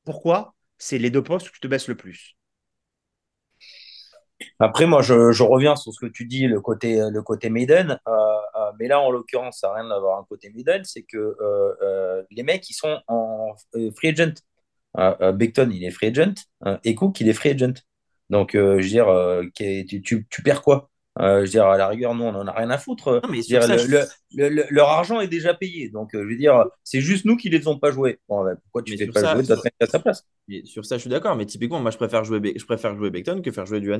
[0.06, 0.54] Pourquoi?
[0.78, 2.38] C'est les deux postes où tu te baisses le plus.
[4.60, 8.00] Après, moi, je, reviens sur ce que tu dis, le côté, le côté Maiden.
[8.08, 10.84] Euh, euh, mais là, en l'occurrence, ça n'a rien d'avoir un côté Maiden.
[10.84, 13.56] C'est que euh, les mecs, ils sont en
[13.96, 14.34] free agent.
[15.34, 16.34] Beckton, il est free agent.
[16.84, 17.82] et Cook, il est free agent.
[18.30, 19.08] Donc, je veux dire,
[19.54, 20.90] tu perds quoi?
[21.20, 23.22] Euh, je veux dire, à la rigueur, nous, on n'en a rien à foutre.
[24.32, 25.90] leur argent est déjà payé.
[25.90, 28.20] Donc, euh, je veux dire, c'est juste nous qui ne les ont pas joués.
[28.28, 30.26] Bon, pourquoi tu ne fais pas jouer à sa place?
[30.66, 31.36] Sur ça, je suis d'accord.
[31.36, 33.92] Mais typiquement, moi, je préfère jouer, je préfère jouer Beckton que faire jouer du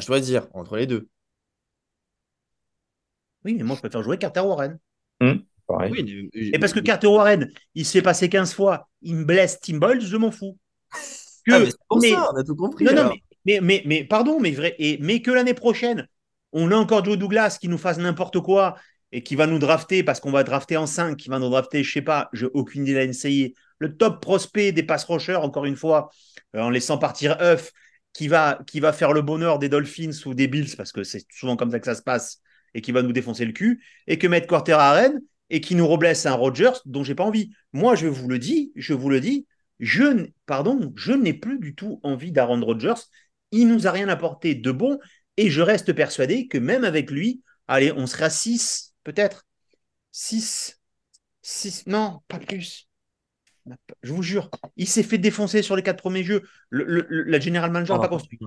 [0.00, 1.08] je dois dire, entre les deux.
[3.44, 4.78] Oui, mais moi, je préfère jouer Carter Warren.
[5.20, 9.60] Hum, oui, Et parce que Carter Warren, il s'est passé 15 fois, il me blesse
[9.60, 10.58] Tim Boyle, je m'en fous.
[11.50, 12.84] Ah, que, pour ça, on a tout compris.
[12.84, 16.08] Non, non, mais mais, pardon, mais, vrai, mais que l'année prochaine,
[16.52, 18.76] on a encore Joe Douglas qui nous fasse n'importe quoi
[19.12, 21.82] et qui va nous drafter parce qu'on va drafter en 5, qui va nous drafter,
[21.82, 25.64] je sais pas, j'ai aucune idée de la le top prospect des pass rushers, encore
[25.66, 26.10] une fois,
[26.56, 27.72] euh, en laissant partir Huff,
[28.12, 31.26] qui va, qui va faire le bonheur des Dolphins ou des Bills, parce que c'est
[31.30, 32.40] souvent comme ça que ça se passe,
[32.74, 35.20] et qui va nous défoncer le cul, et que mettre Quarter à Rennes,
[35.50, 37.50] et qui nous reblesse un Rogers dont j'ai pas envie.
[37.72, 39.46] Moi, je vous le dis, je vous le dis,
[39.80, 43.02] je, pardon, je n'ai plus du tout envie d'Aaron Rodgers
[43.54, 44.98] il nous a rien apporté de bon
[45.36, 49.46] et je reste persuadé que même avec lui, allez, on sera 6 peut-être.
[50.12, 50.80] 6.
[51.42, 51.86] 6.
[51.86, 52.88] Non, pas plus.
[54.02, 56.42] Je vous jure, il s'est fait défoncer sur les quatre premiers jeux.
[56.68, 58.38] Le, la General Manager n'a pas construit.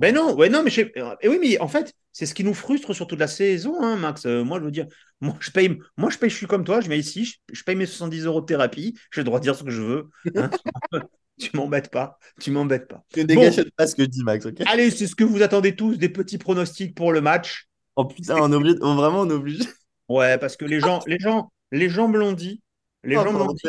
[0.00, 2.54] Ben non, ouais, non, mais et eh oui, mais en fait, c'est ce qui nous
[2.54, 4.24] frustre sur toute la saison, hein, Max.
[4.26, 4.86] Euh, moi, je veux dire,
[5.20, 7.76] moi, je paye, moi, je paye, je suis comme toi, je viens ici, je, paye
[7.76, 10.10] mes 70 euros de thérapie, j'ai le droit de dire ce que je veux.
[10.36, 10.50] Hein.
[11.38, 12.18] Tu m'embêtes pas.
[12.40, 13.02] Tu m'embêtes pas.
[13.12, 14.46] Tu dégages pas ce que je dis, Max.
[14.66, 17.68] Allez, c'est ce que vous attendez tous, des petits pronostics pour le match.
[17.96, 19.62] Oh putain, on oblige, vraiment on oblige.
[20.08, 22.60] Ouais, parce que les gens, les gens, les gens me l'ont dit.
[23.04, 23.62] Les oh, gens dit.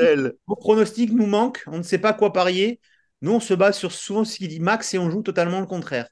[0.48, 1.64] Vos pronostics nous manquent.
[1.68, 2.80] On ne sait pas quoi parier.
[3.22, 5.66] Nous, on se base sur souvent ce qu'il dit Max et on joue totalement le
[5.66, 6.08] contraire.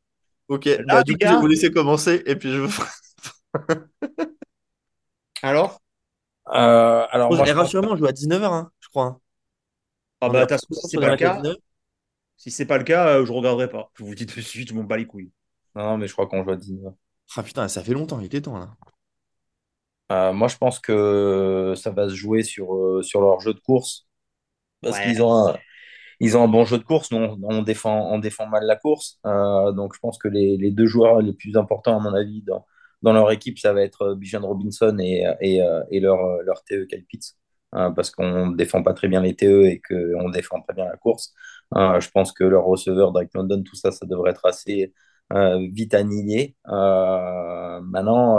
[0.48, 2.84] Ok, Là, bah, du coup, je vais vous laisser commencer et puis je vous
[5.44, 5.82] Alors
[6.54, 9.06] Euh, alors, moi, je rassurez-moi, on joue à 19h, hein, je crois.
[9.06, 9.20] hein.
[10.22, 11.58] Ah bah, a- de toute façon, si c'est pas le cas, 19.
[12.38, 13.92] si c'est pas le cas, euh, je regarderai pas.
[13.96, 15.32] Je vous dis tout de suite, je m'en bats les couilles.
[15.76, 16.94] non, non, mais je crois qu'on joue à 19.
[17.36, 18.76] Ah putain, ça fait longtemps, il était temps là.
[20.12, 23.62] Euh, moi, je pense que ça va se jouer sur, euh, sur leur jeu de
[23.62, 24.08] course.
[24.84, 25.00] Parce Ouais.
[25.00, 25.58] qu'ils ont un,
[26.20, 27.12] ils ont un bon jeu de course.
[27.12, 29.20] Nous, on, on défend, on défend mal la course.
[29.28, 32.44] Euh, donc, je pense que les, les deux joueurs les plus importants, à mon avis,
[32.44, 32.66] dans,
[33.04, 37.06] dans leur équipe, ça va être Bijan Robinson et, et, et leur, leur TE Kyle
[37.06, 37.36] Pitts.
[37.76, 40.86] Euh, parce qu'on ne défend pas très bien les TE et qu'on défend très bien
[40.86, 41.34] la course.
[41.76, 44.94] Je pense que leur receveur, Drake London, tout ça, ça devrait être assez
[45.72, 46.56] vite annihilé.
[46.68, 48.38] Maintenant,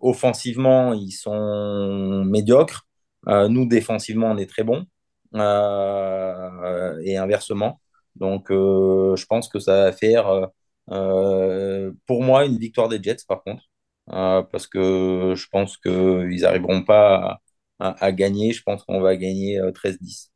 [0.00, 2.86] offensivement, ils sont médiocres.
[3.28, 4.86] Euh, nous, défensivement, on est très bons.
[5.34, 7.80] Euh, et inversement.
[8.16, 10.46] Donc, euh, je pense que ça va faire, euh,
[10.90, 13.64] euh, pour moi, une victoire des Jets, par contre.
[14.10, 17.40] Euh, parce que je pense qu'ils n'arriveront pas
[17.80, 18.52] à, gagner.
[18.52, 20.32] Je pense qu'on va gagner euh, 13-10.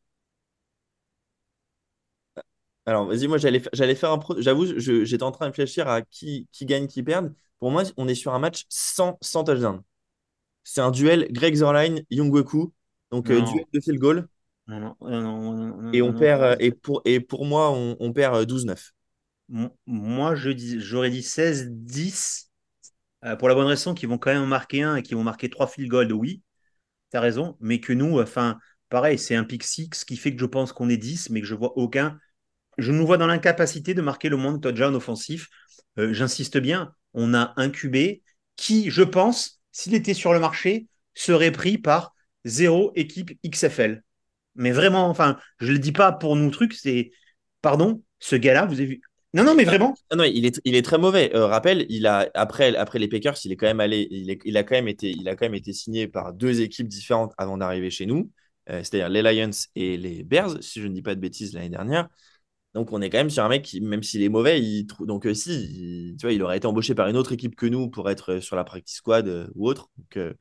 [2.87, 4.41] Alors, vas-y, moi j'allais j'allais faire un pro.
[4.41, 7.33] J'avoue, j'étais en train de réfléchir à qui, qui gagne, qui perd.
[7.61, 9.83] Pour moi, on est sur un match sans, sans touchdown.
[10.65, 12.73] C'est un duel Greg Zerline, Youngweku.
[13.11, 14.29] Donc, euh, duel de field goal.
[14.69, 18.37] Non, non, non, Et on perd, euh, et pour, et pour moi, on, on perd
[18.37, 18.93] euh, 12-9.
[19.49, 22.51] Mo- Moi, j'aurais dit 16-10
[23.25, 25.51] euh, pour la bonne raison qu'ils vont quand même marquer un et qu'ils vont marquer
[25.51, 26.43] trois field goals, oui,
[27.11, 28.59] tu as raison, mais que nous, enfin,
[28.89, 31.47] pareil, c'est un pick six qui fait que je pense qu'on est 10, mais que
[31.47, 32.19] je vois aucun.
[32.79, 35.49] Je nous vois dans l'incapacité de marquer le moins de touchdowns offensifs.
[35.99, 38.21] Euh, J'insiste bien, on a QB
[38.57, 44.03] qui, je pense, s'il était sur le marché, serait pris par zéro équipe XFL.
[44.55, 47.11] Mais vraiment, enfin, je ne le dis pas pour nous trucs, c'est.
[47.63, 49.01] Pardon, ce gars-là, vous avez vu?
[49.35, 49.95] Non, non, mais vraiment.
[50.11, 51.35] Ah non, il est, il est très mauvais.
[51.37, 54.65] Euh, rappel, il a, après, après les Packers, il est quand même allé, il a
[54.65, 57.91] quand même été, il a quand même été signé par deux équipes différentes avant d'arriver
[57.91, 58.31] chez nous,
[58.69, 61.71] Euh, c'est-à-dire les Lions et les Bears, si je ne dis pas de bêtises l'année
[61.71, 62.09] dernière.
[62.75, 65.07] Donc on est quand même sur un mec qui, même s'il est mauvais, il trou-
[65.07, 65.53] donc euh, si,
[66.13, 68.35] il- tu vois, il aurait été embauché par une autre équipe que nous pour être
[68.35, 69.91] euh, sur la practice squad euh, ou autre.
[69.99, 70.35] Donc euh,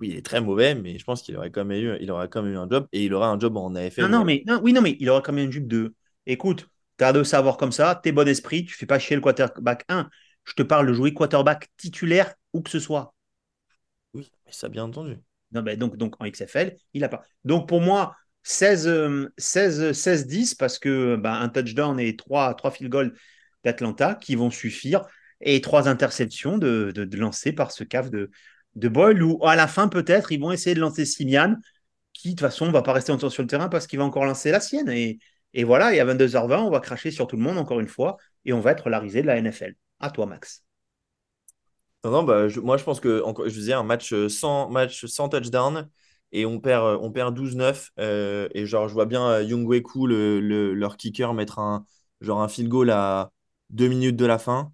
[0.00, 2.28] oui, il est très mauvais, mais je pense qu'il aurait quand même eu, il aurait
[2.28, 4.06] quand même eu un job et il aura un job en AFL.
[4.06, 5.94] Non, non, mais, non, oui, non, mais il aura quand même une jupe de.
[6.26, 6.68] Écoute,
[6.98, 9.84] tu as de savoir comme ça, t'es bon esprit, tu fais pas chier le quarterback
[9.88, 10.10] 1.
[10.44, 13.14] Je te parle de jouer quarterback titulaire où que ce soit.
[14.14, 15.18] Oui, mais ça bien entendu.
[15.52, 17.22] Non, ben donc, donc en XFL, il a pas.
[17.44, 22.54] Donc pour moi, 16, euh, 16, 16 10 parce que ben, un touchdown et trois,
[22.54, 23.14] trois field goals
[23.64, 25.06] d'Atlanta qui vont suffire
[25.40, 28.30] et trois interceptions de, de, lancer par ce cave de,
[28.76, 31.56] de Boyle ou à la fin peut-être ils vont essayer de lancer Simian
[32.12, 34.26] qui de toute façon va pas rester longtemps sur le terrain parce qu'il va encore
[34.26, 35.18] lancer la sienne et,
[35.54, 38.18] et voilà et à 22h20 on va cracher sur tout le monde encore une fois
[38.44, 39.74] et on va être la risée de la NFL.
[40.00, 40.62] À toi Max.
[42.04, 45.30] Non, non, bah, moi je pense que je disais un match euh, sans, match sans
[45.30, 45.88] touchdown
[46.34, 47.90] et on perd, euh, on perd 12-9.
[47.98, 51.86] euh, et genre, je vois bien euh, Youngweku, le, le- leur kicker, mettre un,
[52.20, 53.32] genre un field goal à
[53.70, 54.72] deux minutes de la fin.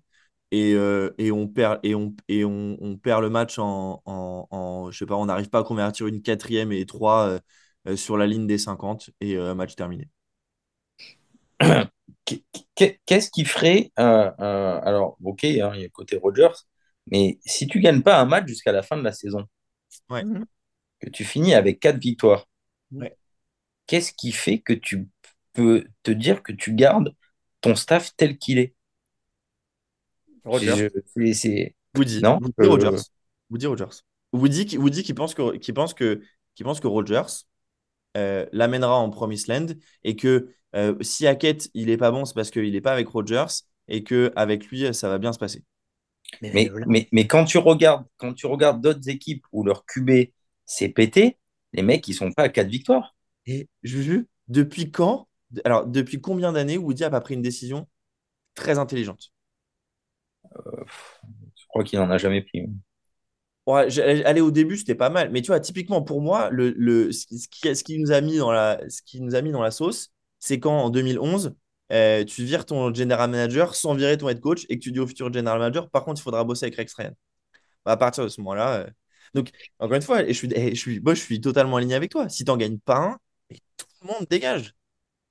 [0.52, 4.48] Et, euh, et on perd, et on, et on, on perd le match en, en,
[4.50, 7.40] en- je sais pas, on n'arrive pas à convertir une quatrième et trois euh,
[7.88, 10.08] euh, sur la ligne des 50 et euh, match terminé.
[12.24, 12.44] Qu'est-
[12.74, 16.52] qu'est- Qu'est-ce qui ferait euh, euh, Alors, ok, hein, il y a le côté Rogers,
[17.10, 19.44] mais si tu gagnes pas un match jusqu'à la fin de la saison,
[20.10, 20.26] Ouais.
[21.00, 22.46] Que tu finis avec quatre victoires,
[22.92, 23.16] Ouais.
[23.86, 25.08] qu'est-ce qui fait que tu
[25.52, 27.14] peux te dire que tu gardes
[27.60, 28.74] ton staff tel qu'il est?
[30.44, 30.76] Roger.
[30.76, 33.02] Je- c'est- c'est- Woody, Non, Woody euh, Rogers.
[33.50, 34.02] Woody Rogers.
[34.32, 36.22] Woody qui, Woody qui pense que, qui pense que,
[36.54, 37.26] qui pense que Rogers
[38.16, 39.66] euh, l'amènera en Promised Land
[40.04, 43.08] et que euh, si Hackett il est pas bon, c'est parce qu'il n'est pas avec
[43.08, 43.46] Rogers
[43.88, 45.64] et que avec lui ça va bien se passer.
[46.42, 50.30] Mais, mais, mais quand tu regardes, quand tu regardes d'autres équipes où leur QB
[50.70, 51.38] s'est pété,
[51.72, 53.14] les mecs, ils sont pas à quatre victoires.
[53.46, 55.28] Et Juju, depuis quand,
[55.64, 57.88] alors depuis combien d'années Woody a pas pris une décision
[58.54, 59.32] très intelligente?
[61.56, 62.66] Je crois qu'il n'en a jamais pris.
[63.66, 65.30] Ouais, aller au début, c'était pas mal.
[65.30, 68.10] Mais tu vois, typiquement pour moi, le, le, ce, qui, ce qui ce qui nous
[68.10, 70.90] a mis dans la, ce qui nous a mis dans la sauce, c'est quand en
[70.90, 71.54] 2011,
[71.92, 74.98] euh, tu vires ton general manager sans virer ton head coach et que tu dis
[75.00, 77.12] au futur general manager, par contre, il faudra bosser avec Rex Ryan.
[77.86, 78.74] Bah, à partir de ce moment-là.
[78.86, 78.90] euh,
[79.34, 82.10] Donc, encore une fois, je suis, et je suis, moi, je suis totalement aligné avec
[82.10, 82.28] toi.
[82.28, 83.18] Si tu n'en gagnes pas un,
[83.50, 84.74] mais tout le monde dégage.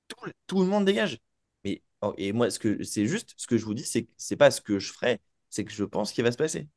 [0.09, 1.19] Tout, le- tout le monde dégage.
[1.65, 4.11] Mais, oh, et moi, ce que c'est juste, ce que je vous dis, c'est que
[4.17, 6.67] c'est pas ce que je ferai, c'est que je pense qu'il va se passer.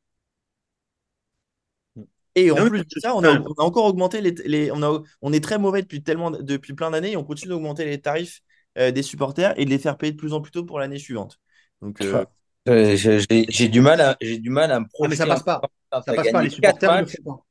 [2.34, 4.82] Et en Non, plus de ça, on a, on a encore augmenté les, les- on
[4.82, 8.00] a, on est très mauvais depuis tellement, depuis plein d'années et on continue d'augmenter les
[8.00, 8.40] tarifs
[8.78, 10.98] euh, des supporters et de les faire payer de plus en plus tôt pour l'année
[10.98, 11.38] suivante.
[11.82, 12.24] Donc, Euh,
[12.66, 15.42] J'ai j'ai- du mal à, j'ai du mal à me Ah, mais ça projeter passe
[15.42, 15.66] pas.
[16.06, 16.42] Ça passe pas.
[16.42, 17.46] gagné Les quatre supporters ne le matchs, font pas.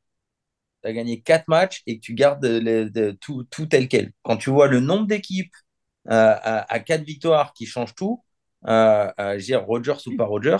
[0.83, 4.11] tu as gagné quatre matchs et que tu gardes les- de- tout, tout tel quel.
[4.23, 5.53] Quand tu vois le nombre d'équipes
[6.09, 8.23] euh, à, à quatre victoires qui changent tout,
[8.67, 10.57] euh, euh, je veux dire, Rogers ou pas Rogers,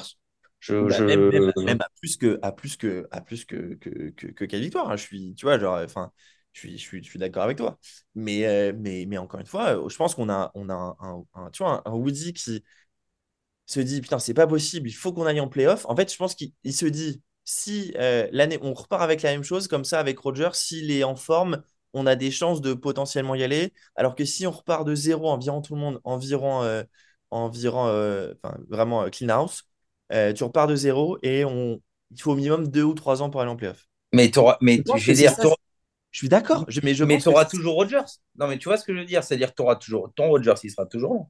[0.60, 3.76] je, Bah, je- même, même- même à plus que à plus que à plus que
[3.76, 4.96] que, que, que quelle victoire hein.
[4.96, 6.12] je suis tu vois genre enfin
[6.54, 7.80] je suis je suis, je suis d'accord avec toi
[8.16, 10.96] mais euh, mais mais encore une fois euh, je pense qu'on a on a un,
[11.02, 12.64] un- un- tu vois un, un Woody qui
[13.72, 16.18] se dit putain c'est pas possible il faut qu'on aille en playoff en fait je
[16.18, 19.86] pense qu'il il se dit si euh, l'année on repart avec la même chose comme
[19.86, 21.62] ça avec Roger s'il est en forme
[21.94, 25.30] on a des chances de potentiellement y aller alors que si on repart de zéro
[25.30, 26.84] en virant tout le monde en virant euh,
[27.32, 29.64] en virant euh, enfin, vraiment euh, clean house
[30.14, 33.30] euh, tu repars de zéro et on, il faut au minimum deux ou trois ans
[33.30, 33.88] pour aller en playoff.
[34.14, 35.44] mais, t'auras- mais Je vais c'est dire, ça,
[36.12, 38.06] Je suis d'accord, je- mais je mais tu auras toujours Rogers.
[38.36, 40.30] Non, mais tu vois ce que je veux dire C'est-à-dire que tu auras toujours ton
[40.30, 41.22] Rogers, il sera toujours là.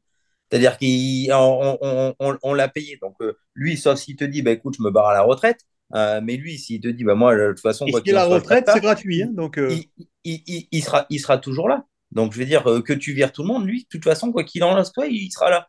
[0.51, 2.97] C'est-à-dire qu'on on, on, on l'a payé.
[3.01, 5.61] Donc, euh, lui, sauf s'il te dit, bah, écoute, je me barre à la retraite.
[5.95, 8.13] euh, mais lui, s'il te dit, bah, moi, de toute façon, Et quoi si qu'il
[8.13, 9.23] la en soit, je retraite, c'est gratuit.
[9.23, 9.89] hein, donc, euh, il,
[10.23, 11.85] il, il, il sera, il sera toujours là.
[12.11, 14.31] Donc, je veux dire, euh, que tu vires tout le monde, lui, de toute façon,
[14.31, 15.67] quoi qu'il en soit, il sera là.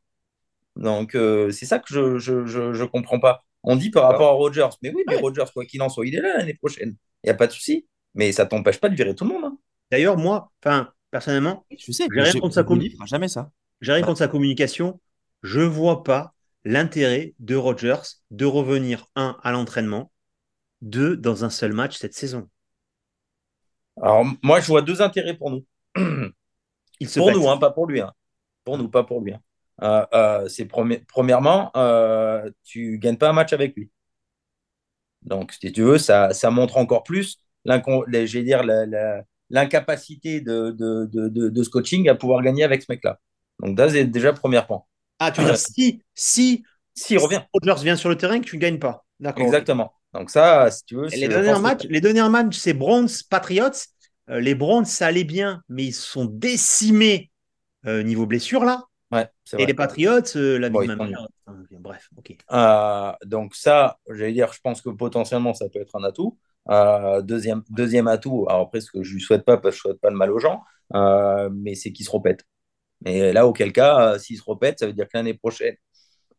[0.76, 3.44] Donc, euh, c'est ça que je je, je, je comprends pas.
[3.62, 5.20] On dit par rapport à Rogers, mais oui, mais Ouais.
[5.22, 6.96] Rogers, quoi qu'il en soit, il est là l'année prochaine.
[7.22, 7.86] Il n'y a pas de souci.
[8.14, 9.44] Mais ça t'empêche pas de virer tout le monde.
[9.44, 9.58] hein.
[9.90, 12.64] D'ailleurs, moi, enfin, personnellement, je sais, J'ai rien je- contre sa
[13.06, 13.50] jamais ça.
[14.00, 14.02] Ouais.
[14.02, 15.00] contre sa communication.
[15.42, 20.12] Je vois pas l'intérêt de Rodgers de revenir, un, à l'entraînement,
[20.82, 22.48] deux, dans un seul match cette saison.
[24.00, 25.64] Alors, moi, je vois deux intérêts pour nous.
[27.00, 27.36] Il se pour pète.
[27.36, 28.00] nous, hein, pas pour lui.
[28.00, 28.12] hein.
[28.64, 29.34] Pour nous, pas pour lui.
[29.34, 29.40] hein.
[29.82, 33.90] Euh, euh, c'est premi- premièrement, euh, tu gagnes pas un match avec lui.
[35.22, 37.38] Donc, si tu veux, ça, ça montre encore plus
[39.50, 43.20] l'incapacité de, de, de, de, de ce coaching à pouvoir gagner avec ce mec-là.
[43.60, 44.82] Donc, ça, c'est déjà premier point.
[45.18, 47.42] Ah, tu veux dire si, si S'il revient.
[47.52, 49.04] Rodgers vient sur le terrain que tu ne gagnes pas.
[49.20, 49.44] D'accord.
[49.44, 49.92] Exactement.
[50.12, 53.70] Donc, ça, si tu veux, les derniers matchs, les derniers matchs, c'est Browns Patriots.
[54.30, 57.30] Euh, les Browns, ça allait bien, mais ils sont décimés
[57.86, 58.84] euh, niveau blessure là.
[59.10, 59.66] Ouais, c'est Et vrai.
[59.66, 61.26] les Patriots, euh, la Bon, de ils ma sont mère.
[61.46, 62.36] Enfin, bref, ok.
[63.26, 66.38] Donc ça, j'allais dire, je pense que potentiellement, ça peut être un atout.
[67.22, 70.00] Deuxième, deuxième atout, alors après, ce que je lui souhaite pas, parce que je souhaite
[70.00, 70.62] pas le mal aux gens,
[71.52, 72.44] mais c'est qu'il se repète.
[73.06, 75.74] Et là, auquel cas, euh, s'il se repète, ça veut dire que l'année prochaine,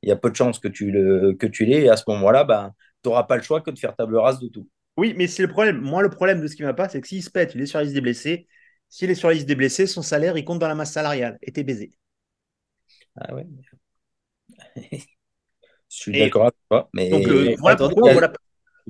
[0.04, 2.04] il y a peu de chances que tu le, que tu l'aies, et à ce
[2.10, 2.72] moment-là, ben,
[3.04, 4.68] tu n'auras pas le choix que de faire table rase de tout.
[4.98, 5.80] Oui, mais c'est le problème.
[5.82, 7.62] Moi, le problème de ce qui ne va pas, c'est que s'il se pète, il
[7.62, 8.48] est sur la liste des blessés.
[8.90, 11.38] S'il est sur la liste des blessés, son salaire, il compte dans la masse salariale.
[11.42, 11.92] Et t'es baisé.
[13.16, 13.46] Ah ouais.
[14.92, 15.06] je
[15.90, 18.12] suis Et- d'accord avec toi, mais Donc, euh, mais voilà pourquoi.
[18.12, 18.34] a-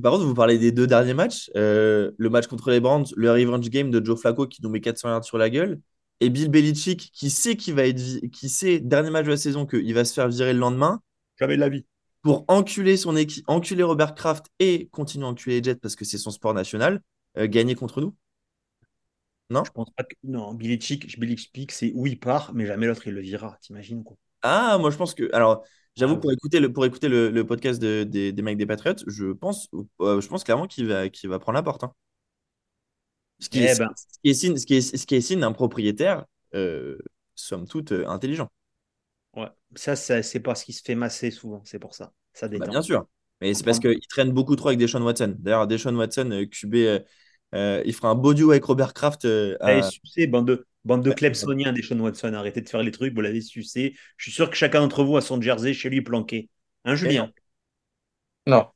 [0.02, 1.52] Par contre, vous parlez des deux derniers matchs.
[1.56, 4.82] euh, le match contre les Browns, le revenge game de Joe Flacco qui nous met
[4.82, 5.80] 400 yards sur la gueule.
[6.24, 8.02] Et Bill Belichick qui sait qu'il va être
[8.32, 11.02] qui sait, dernier match de la saison, qu'il va se faire virer le lendemain
[11.40, 11.86] Jamais de la vie.
[12.22, 16.06] pour enculer son équipe, enculer Robert Kraft et continuer à enculer les Jets parce que
[16.06, 17.02] c'est son sport national,
[17.38, 18.16] euh, gagner contre nous.
[19.50, 19.64] Non?
[19.64, 20.16] Je pense pas que.
[20.24, 23.58] Non, Billy Chick, Billy Chick, c'est où il part, mais jamais l'autre, il le virera.
[23.62, 25.30] T'imagines quoi Ah, moi je pense que.
[25.34, 25.64] Alors,
[25.96, 28.66] j'avoue, Ah, pour écouter le, pour écouter le, le podcast de- des, des mecs des
[28.66, 29.70] Patriots, je pense,
[30.02, 31.84] euh, je pense clairement qu'il va, qu'il va prendre la porte.
[31.84, 31.94] hein.
[33.44, 33.90] Ce qui, Eh est, ben.
[33.96, 36.26] ce qui est signe, ce qui est, ce qui est signe d'un propriétaire,
[36.56, 36.98] euh,
[37.36, 38.50] somme toute, euh, intelligent.
[39.36, 39.48] Ouais.
[39.76, 41.62] Ça, ça c'est parce qu'il se fait masser souvent.
[41.66, 42.14] C'est pour ça.
[42.34, 42.72] Ça Bah, détend.
[42.72, 43.06] bien sûr.
[43.42, 45.36] Mais c'est parce qu'il traîne beaucoup trop avec Deshaun Watson.
[45.40, 47.00] D'ailleurs, Deshaun Watson, euh, QB, euh,
[47.56, 49.26] euh, il fera un beau duo avec Robert Kraft.
[49.26, 52.34] euh, à- Allez, sucez, bande de, bande de Clemsoniens des Sean Watson.
[52.34, 53.96] Arrêtez de faire les trucs, vous l'avez sucé.
[54.18, 56.50] Je suis sûr que chacun d'entre vous a son jersey chez lui planqué.
[56.86, 57.32] Hein, Julien?
[58.48, 58.72] non.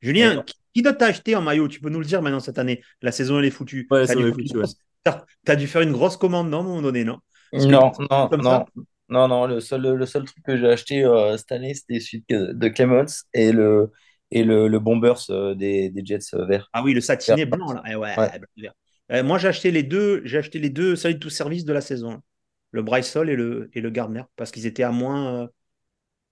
[0.00, 1.68] Julien, qui, qui d'autre t'a acheté en maillot?
[1.68, 2.82] Tu peux nous le dire maintenant cette année.
[3.00, 3.86] La saison, elle est foutue.
[3.90, 4.64] Ouais, T'as dû, ouais.
[5.04, 7.18] t'as- t'as dû faire une grosse commande, non, à un moment donné, non?
[7.50, 8.66] Parce Non, non, non,
[9.08, 9.46] non, non.
[9.46, 13.24] Le seul, le seul truc que j'ai acheté euh, cette année, c'était celui de, Clemens
[13.32, 13.92] et le,
[14.30, 16.68] et le, le Bombers euh, des, des Jets euh, verts.
[16.72, 17.82] Ah oui, le satiné blanc, là.
[17.88, 18.16] Eh ouais.
[19.12, 21.72] Euh, moi, j'ai acheté les deux, j'ai acheté les deux salut de tout service de
[21.72, 22.20] la saison.
[22.72, 25.46] Le Brysol et le, et le Gardner, parce qu'ils étaient à moins euh,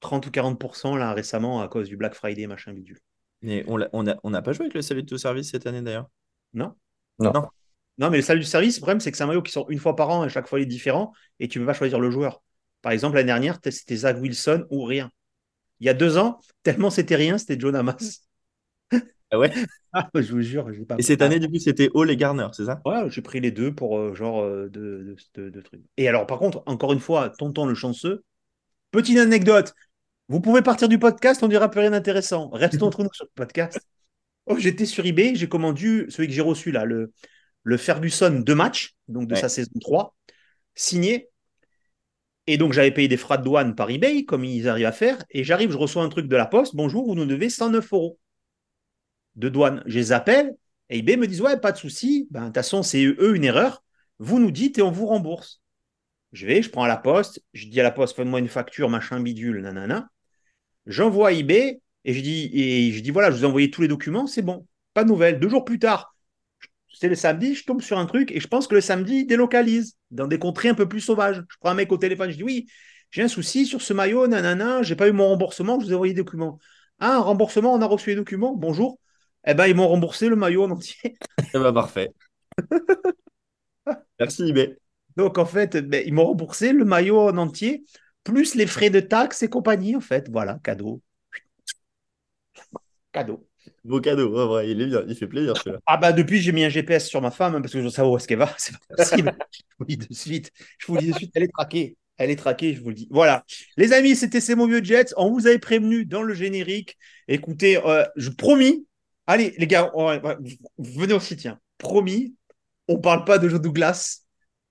[0.00, 2.98] 30 ou 40% là récemment à cause du Black Friday, machin bidule.
[3.42, 6.08] Mais on n'a on pas joué avec le salut de tout service cette année d'ailleurs.
[6.54, 6.74] Non
[7.18, 7.32] Non.
[7.32, 7.48] Non.
[7.98, 9.70] Non, mais le salut de service, le problème, c'est que c'est un maillot qui sort
[9.70, 11.74] une fois par an et chaque fois il est différent et tu ne peux pas
[11.78, 12.42] choisir le joueur.
[12.80, 15.10] Par exemple, l'année dernière, c'était Zach Wilson ou rien.
[15.80, 18.26] Il y a deux ans, tellement c'était rien, c'était John Hamas.
[19.30, 19.52] Ah ouais?
[19.94, 22.46] Ah, je vous jure, j'ai pas Et cette année, du coup, c'était Hall et Garner,
[22.52, 22.80] c'est ça?
[22.86, 25.82] Ouais, j'ai pris les deux pour euh, genre euh, de, de, de- de trucs.
[25.98, 28.24] Et alors, par contre, encore une fois, tonton le chanceux,
[28.92, 29.74] petite anecdote.
[30.28, 32.48] Vous pouvez partir du podcast, on dira plus rien d'intéressant.
[32.50, 33.78] Restons entre nous sur le podcast.
[34.46, 37.12] Oh, j'étais sur eBay, j'ai commandé celui que j'ai reçu là, le,
[37.62, 39.40] le Ferguson de match, donc de Ouais.
[39.40, 40.16] sa saison 3,
[40.74, 41.28] signé.
[42.48, 45.24] Et donc, j'avais payé des frais de douane par eBay, comme ils arrivent à faire.
[45.30, 46.74] Et j'arrive, je reçois un truc de la poste.
[46.74, 48.18] Bonjour, vous nous devez 109 euros
[49.36, 49.82] de douane.
[49.86, 50.56] Je les appelle.
[50.90, 52.26] Et eBay me disent, ouais, pas de souci.
[52.30, 53.84] Ben, de toute façon, c'est eux une erreur.
[54.18, 55.61] Vous nous dites et on vous rembourse.
[56.32, 58.88] Je vais, je prends à la poste, je dis à la poste, fais-moi une facture,
[58.88, 60.08] machin bidule, nanana.
[60.86, 63.82] J'envoie à eBay et je dis, et je dis voilà, je vous ai envoyé tous
[63.82, 64.66] les documents, c'est bon.
[64.94, 65.40] Pas de nouvelles.
[65.40, 66.16] Deux jours plus tard,
[66.92, 69.26] c'est le samedi, je tombe sur un truc et je pense que le samedi, il
[69.26, 71.42] délocalise dans des contrées un peu plus sauvages.
[71.48, 72.66] Je prends un mec au téléphone, je dis oui,
[73.10, 75.94] j'ai un souci sur ce maillot, nanana, j'ai pas eu mon remboursement, je vous ai
[75.94, 76.58] envoyé les documents.
[76.98, 78.98] Ah, un remboursement, on a reçu les documents, bonjour.
[79.46, 81.16] Eh ben, ils m'ont remboursé le maillot en entier.
[81.54, 82.14] Eh ben, parfait.
[84.18, 84.78] Merci, eBay.
[85.16, 87.84] Donc, en fait, ben, ils m'ont remboursé le maillot en entier,
[88.24, 90.28] plus les frais de taxes et compagnie, en fait.
[90.30, 91.00] Voilà, cadeau.
[93.12, 93.46] Cadeau.
[93.84, 95.78] Beau cadeau, ouais, il est bien, il fait plaisir celui-là.
[95.86, 97.90] Ah bah depuis j'ai mis un GPS sur ma femme hein, parce que je veux
[97.90, 99.32] savoir où est-ce qu'elle va, c'est pas possible.
[99.38, 101.96] je vous le dis de suite, je vous le dis de suite, elle est traquée,
[102.16, 103.08] elle est traquée, je vous le dis.
[103.10, 103.44] Voilà,
[103.76, 105.12] les amis, c'était ces mon vieux Jets.
[105.16, 106.96] On vous avait prévenu dans le générique.
[107.28, 108.86] Écoutez, euh, je promis.
[109.26, 110.18] Allez les gars, on-
[110.78, 111.58] venez aussi tiens.
[111.78, 112.34] Promis,
[112.88, 114.21] on parle pas de Joe Douglas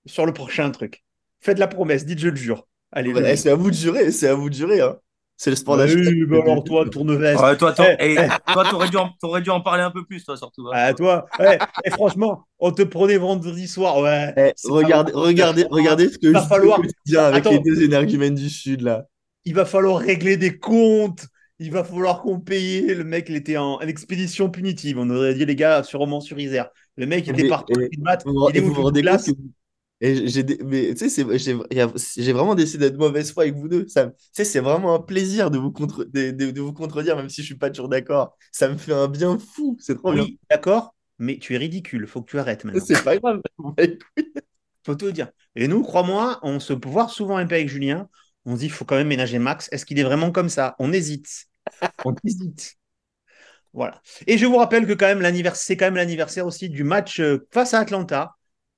[0.06, 1.02] sur le prochain truc.
[1.40, 2.66] Faites la promesse, dites je le jure.
[2.92, 3.12] Allez.
[3.12, 4.80] Ouais, c'est à vous de jurer, c'est à vous de jurer.
[4.80, 4.96] Hein.
[5.36, 7.40] C'est le sport Oui, bah alors toi, tourne-veste.
[7.40, 8.52] Ouais, toi, toi, Eh, eh, eh.
[8.52, 10.68] toi, t'aurais dû, en- t'aurais dû en parler un peu plus, toi, surtout.
[10.68, 10.72] hein.
[10.74, 13.98] Ah, toi, eh, eh, franchement, on te prenait vendredi soir.
[13.98, 14.32] Ouais.
[14.34, 17.50] Pas regardez, regardez, regardez ce que Il va je falloir- avec Attends.
[17.50, 19.06] les deux énergumènes du Sud là.
[19.44, 21.26] il va falloir régler des comptes.
[21.58, 22.82] Il va falloir qu'on paye.
[22.94, 24.98] Le mec, il était en, en expédition punitive.
[24.98, 26.68] On aurait dit, les gars, sur Romans sur Isère.
[26.96, 27.72] Le mec, il était parti.
[27.74, 27.80] Vous,
[28.50, 29.40] Il est vous où, vous rendez Douglas compte que
[30.02, 31.24] et j'ai des- mais tu sais
[32.18, 35.00] j'ai vraiment décidé d'être mauvaise foi avec vous deux ça tu sais c'est vraiment un
[35.00, 37.88] plaisir de vous contre de, de- de vous contredire même si je suis pas toujours
[37.90, 41.58] d'accord ça me fait un bien fou c'est trop bien Oui, d'accord, mais tu es
[41.58, 42.06] ridicule.
[42.06, 42.86] Faut que tu arrêtes maintenant.
[42.86, 43.40] c'est pas grave
[44.84, 45.30] Faut le dire.
[45.54, 48.08] Et nous, crois-moi, on se voir souvent un peu avec Julien.
[48.44, 49.68] On se dit, il faut quand même ménager Max.
[49.72, 50.74] Est-ce qu'il est vraiment comme ça?
[50.78, 51.46] On hésite.
[52.04, 52.76] On hésite.
[53.72, 54.02] Voilà.
[54.26, 57.20] Et je vous rappelle que quand même l'anniversaire, c'est quand même l'anniversaire aussi du match
[57.20, 58.32] euh, face à Atlanta.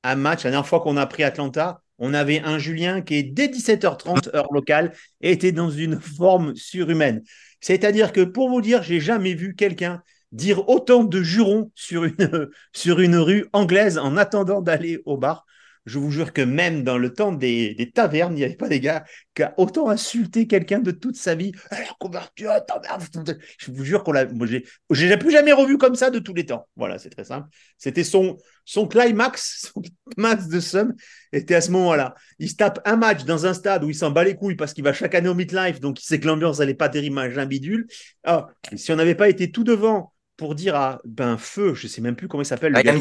[0.05, 3.49] Un match, la dernière fois qu'on a pris Atlanta, on avait un Julien qui dès
[3.49, 4.93] 17h30 heure locale
[5.23, 7.23] était dans une forme surhumaine.
[7.61, 13.17] C'est-à-dire que pour vous dire, j'ai jamais vu quelqu'un dire autant de jurons sur une
[13.17, 15.47] rue anglaise en attendant d'aller au bar.
[15.87, 18.68] Je vous jure que même dans le temps des, des tavernes, il n'y avait pas
[18.68, 19.05] des gars
[19.35, 21.53] qui a autant insulté quelqu'un de toute sa vie.
[21.70, 23.39] Alors, convertu, t'emmerdes.
[23.59, 24.26] Je vous jure qu'on l'a.
[24.26, 26.66] Moi, j'ai, j'ai plus jamais revu comme ça de tous les temps.
[26.76, 27.49] Voilà, c'est très simple.
[27.76, 29.82] C'était son, son climax, son
[30.16, 30.95] max de somme
[31.32, 32.14] était à ce moment-là.
[32.39, 34.72] Il se tape un match dans un stade où il s'en bat les couilles parce
[34.72, 37.47] qu'il va chaque année au midlife, donc il sait que l'ambiance est pas terrible, un
[37.47, 37.87] bidule.
[38.24, 42.01] Ah, si on n'avait pas été tout devant pour dire à ben feu, je sais
[42.01, 42.74] même plus comment il s'appelle.
[42.74, 42.99] Ryan.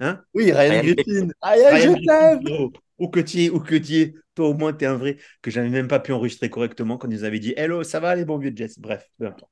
[0.00, 0.22] Griffin.
[0.34, 2.72] oui Ryan, Ryan Griffin Ryan, Ryan je Griffin, t'aime frérot.
[2.98, 4.14] Ou que tu es, ou que tu es.
[4.34, 7.08] Toi, au moins, tu es un vrai que j'avais même pas pu enregistrer correctement quand
[7.08, 8.74] ils nous avaient dit Hello, ça va, les bons vieux Jets?
[8.78, 9.50] Bref, peu importe.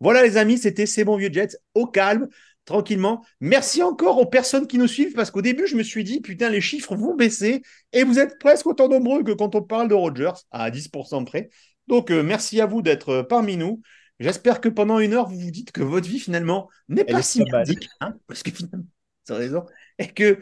[0.00, 2.28] Voilà, les amis, c'était ces bons vieux Jets au calme,
[2.66, 3.24] tranquillement.
[3.40, 6.50] Merci encore aux personnes qui nous suivent parce qu'au début, je me suis dit Putain,
[6.50, 9.94] les chiffres vont baisser et vous êtes presque autant nombreux que quand on parle de
[9.94, 11.48] Rogers, à 10% près.
[11.86, 13.80] Donc, euh, merci à vous d'être euh, parmi nous.
[14.20, 17.42] J'espère que pendant une heure, vous vous dites que votre vie, finalement, n'est pas si
[17.42, 17.88] merdique.
[18.00, 18.84] hein, parce que finalement,
[19.26, 19.64] c'est raison
[19.98, 20.38] et que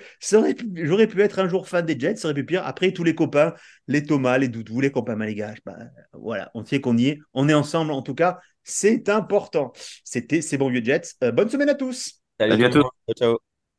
[0.75, 2.67] j'aurais pu être un jour fan des Jets, ça aurait pu pire.
[2.67, 3.55] Après, tous les copains,
[3.89, 5.77] les Thomas, les Doudou, les copains Malégages, bah,
[6.13, 9.73] voilà, on sait qu'on y est, on est ensemble en tout cas, c'est important.
[10.05, 11.15] C'était ces bons vieux Jets.
[11.23, 12.21] Euh, bonne semaine à tous.
[12.39, 12.83] Salut à tous.
[13.07, 13.54] ciao ciao